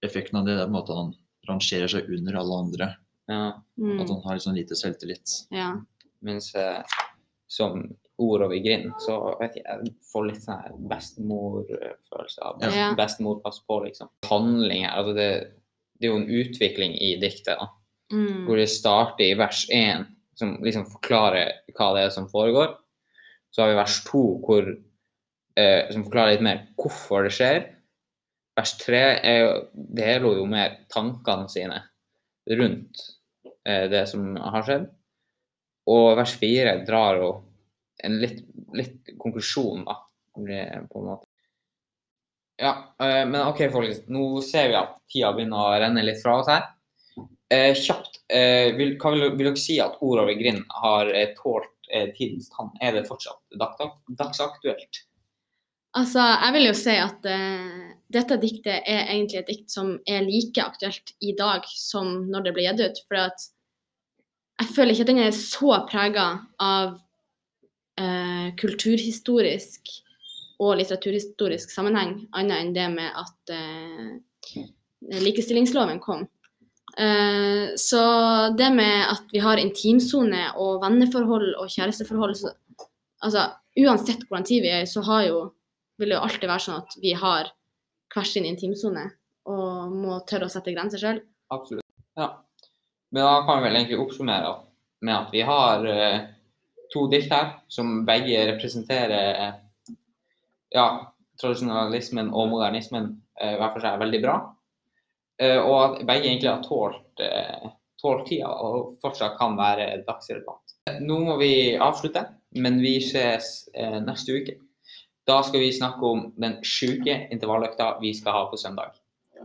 effekten 0.05 0.39
av 0.41 0.45
det 0.47 0.55
er 0.59 0.65
på 0.67 0.71
en 0.71 0.77
måte 0.77 0.93
at 0.93 1.01
han 1.03 1.15
rangerer 1.49 1.89
seg 1.89 2.09
under 2.13 2.37
alle 2.37 2.59
andre. 2.65 2.89
Ja, 3.29 3.47
At 3.57 3.63
Mm, 3.79 3.99
han 4.09 4.23
har 4.25 4.39
sånn 4.39 4.55
lite 4.55 4.77
selvtillit. 4.77 5.47
ja. 5.51 5.75
mens 6.23 6.55
eh, 6.55 6.83
som 7.49 7.95
ord 8.19 8.43
over 8.43 8.57
grind, 8.59 8.93
så 8.99 9.39
vet 9.39 9.55
jeg, 9.57 9.65
jeg 9.65 9.95
får 10.13 10.27
litt 10.27 10.43
sånn 10.43 10.63
her 10.63 10.73
bestemorfølelse 10.89 12.43
av 12.43 12.59
best, 12.61 12.77
Ja. 12.77 12.95
bestemor 12.95 13.43
passer 13.43 13.63
på, 13.69 13.85
liksom. 13.85 14.09
Handling 14.29 14.85
her, 14.85 14.97
altså 14.97 15.15
det, 15.15 15.53
det 16.01 16.09
er 16.09 16.13
jo 16.13 16.21
en 16.23 16.29
utvikling 16.29 16.95
i 17.01 17.17
diktet, 17.21 17.57
da. 17.59 17.69
Mm. 18.13 18.47
hvor 18.47 18.57
det 18.57 18.69
starter 18.71 19.25
i 19.25 19.35
vers 19.35 19.67
1, 19.71 20.07
som 20.37 20.57
liksom 20.65 20.87
forklarer 20.91 21.63
hva 21.77 21.93
det 21.97 22.07
er 22.07 22.13
som 22.15 22.29
foregår. 22.31 22.75
Så 23.51 23.63
har 23.63 23.73
vi 23.73 23.79
vers 23.79 23.97
2, 24.05 24.23
hvor, 24.45 24.69
eh, 25.57 25.93
som 25.93 26.05
forklarer 26.05 26.37
litt 26.37 26.45
mer 26.45 26.63
hvorfor 26.77 27.27
det 27.27 27.35
skjer. 27.37 27.63
Vers 28.57 28.75
3 28.81 29.03
er 29.21 29.39
jo, 29.41 29.53
deler 29.75 30.41
jo 30.41 30.49
mer 30.49 30.81
tankene 30.93 31.49
sine 31.53 31.81
rundt 32.61 33.03
eh, 33.65 33.87
det 33.93 34.05
som 34.11 34.35
har 34.37 34.67
skjedd. 34.67 34.91
Og 35.93 36.17
vers 36.19 36.35
4 36.41 36.77
drar 36.87 37.23
jo 37.23 37.31
en 38.05 38.19
litt, 38.21 38.43
litt 38.77 39.17
konklusjon, 39.21 39.87
da, 39.87 39.97
på 40.37 40.45
en 40.45 41.09
måte. 41.09 41.29
Ja, 42.61 42.73
eh, 43.01 43.23
men 43.29 43.43
OK, 43.43 43.67
folkens. 43.73 44.05
Nå 44.09 44.41
ser 44.45 44.71
vi 44.71 44.79
at 44.79 44.97
tida 45.13 45.33
begynner 45.37 45.61
å 45.61 45.81
renne 45.81 46.05
litt 46.05 46.23
fra 46.23 46.39
oss 46.41 46.49
her. 46.51 46.65
Eh, 47.55 47.75
kjapt, 47.79 48.17
eh, 48.29 48.75
vil, 48.75 48.97
hva 48.99 49.13
vil, 49.15 49.29
vil 49.39 49.53
dere 49.53 49.61
si 49.61 49.77
at 49.79 50.01
ord 50.03 50.25
over 50.25 50.35
grind 50.35 50.65
har 50.83 51.11
eh, 51.15 51.31
tålt 51.39 51.91
eh, 51.95 52.09
tidens 52.17 52.49
tann? 52.51 52.73
Er 52.83 52.97
det 52.97 53.05
fortsatt 53.07 53.39
dag, 53.55 53.93
dagsaktuelt? 54.19 55.03
Altså, 55.97 56.21
jeg 56.21 56.55
vil 56.57 56.67
jo 56.67 56.73
si 56.77 56.97
at 56.99 57.29
eh, 57.31 57.93
dette 58.13 58.41
diktet 58.43 58.83
er 58.83 59.07
egentlig 59.07 59.45
et 59.45 59.53
dikt 59.53 59.71
som 59.71 59.95
er 60.11 60.27
like 60.27 60.65
aktuelt 60.65 61.15
i 61.23 61.37
dag 61.39 61.63
som 61.71 62.27
når 62.33 62.49
det 62.49 62.57
ble 62.57 62.67
gitt 62.67 62.83
ut. 62.83 63.03
For 63.07 63.23
at 63.29 63.47
jeg 64.65 64.75
føler 64.75 64.97
ikke 64.97 65.07
at 65.07 65.15
den 65.15 65.25
er 65.29 65.39
så 65.39 65.79
prega 65.87 66.29
av 66.59 66.97
eh, 68.03 68.51
kulturhistorisk 68.59 69.95
og 70.67 70.81
litteraturhistorisk 70.81 71.71
sammenheng, 71.71 72.25
annet 72.35 72.59
enn 72.59 72.75
det 72.75 72.87
med 72.91 73.13
at 73.23 73.53
likestillingsloven 75.21 76.01
kom. 76.01 76.25
Eh, 76.97 77.75
så 77.77 78.03
det 78.57 78.71
med 78.73 79.03
at 79.13 79.29
vi 79.33 79.41
har 79.45 79.61
intimsone 79.61 80.47
og 80.57 80.81
venneforhold 80.81 81.51
og 81.61 81.69
kjæresteforhold 81.69 82.37
så, 82.41 82.55
altså, 83.21 83.51
Uansett 83.77 84.23
hvordan 84.25 84.47
tid 84.49 84.63
vi 84.65 84.71
er 84.73 84.87
så 84.89 85.03
jo, 85.27 85.41
vil 86.01 86.09
det 86.09 86.17
jo 86.17 86.23
alltid 86.25 86.49
være 86.49 86.65
sånn 86.65 86.79
at 86.81 86.95
vi 87.03 87.11
har 87.13 87.51
hver 88.15 88.31
sin 88.31 88.47
intimsone 88.49 89.03
og 89.53 89.93
må 89.93 90.17
tørre 90.25 90.49
å 90.49 90.53
sette 90.53 90.73
grenser 90.73 91.03
sjøl. 91.03 91.19
Absolutt. 91.53 91.85
Ja. 92.17 92.31
Men 93.13 93.29
da 93.29 93.35
kan 93.45 93.61
vi 93.61 93.67
vel 93.67 93.77
egentlig 93.77 94.01
oppsummere 94.01 94.55
med 95.05 95.15
at 95.19 95.37
vi 95.37 95.45
har 95.45 95.85
eh, 95.93 96.25
to 96.95 97.05
dikt 97.13 97.37
her 97.37 97.53
som 97.69 98.01
begge 98.09 98.47
representerer 98.55 99.43
eh, 99.45 99.95
ja, 100.73 100.89
tradisjonalismen 101.37 102.33
og 102.33 102.55
modernismen 102.55 103.13
hver 103.37 103.75
for 103.75 103.85
seg 103.85 104.01
veldig 104.01 104.25
bra. 104.25 104.39
Eh, 105.43 105.59
og 105.61 105.77
at 105.83 106.05
begge 106.09 106.31
egentlig 106.31 106.51
har 106.51 106.63
tålt, 106.65 107.21
eh, 107.21 107.71
tålt 108.01 108.27
tida 108.29 108.49
og 108.49 108.97
fortsatt 109.03 109.37
kan 109.39 109.57
være 109.59 110.03
dagsrelevant. 110.07 110.77
Nå 111.03 111.19
må 111.27 111.37
vi 111.41 111.77
avslutte, 111.77 112.23
men 112.57 112.79
vi 112.81 112.97
ses 113.05 113.69
eh, 113.75 113.99
neste 114.01 114.39
uke. 114.39 114.57
Da 115.27 115.41
skal 115.43 115.65
vi 115.65 115.73
snakke 115.75 116.07
om 116.07 116.29
den 116.39 116.61
sjuke 116.65 117.19
intervalløkta 117.35 117.97
vi 118.01 118.15
skal 118.15 118.37
ha 118.37 118.45
på 118.51 118.61
søndag. 118.61 118.95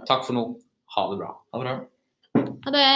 Takk 0.08 0.28
for 0.28 0.38
nå. 0.38 0.46
Ha 0.96 1.08
det 1.12 1.18
bra. 1.24 1.32
Ha 1.52 1.62
det 1.62 1.66
bra. 1.66 1.76
Ha 2.68 2.76
det. 2.76 2.92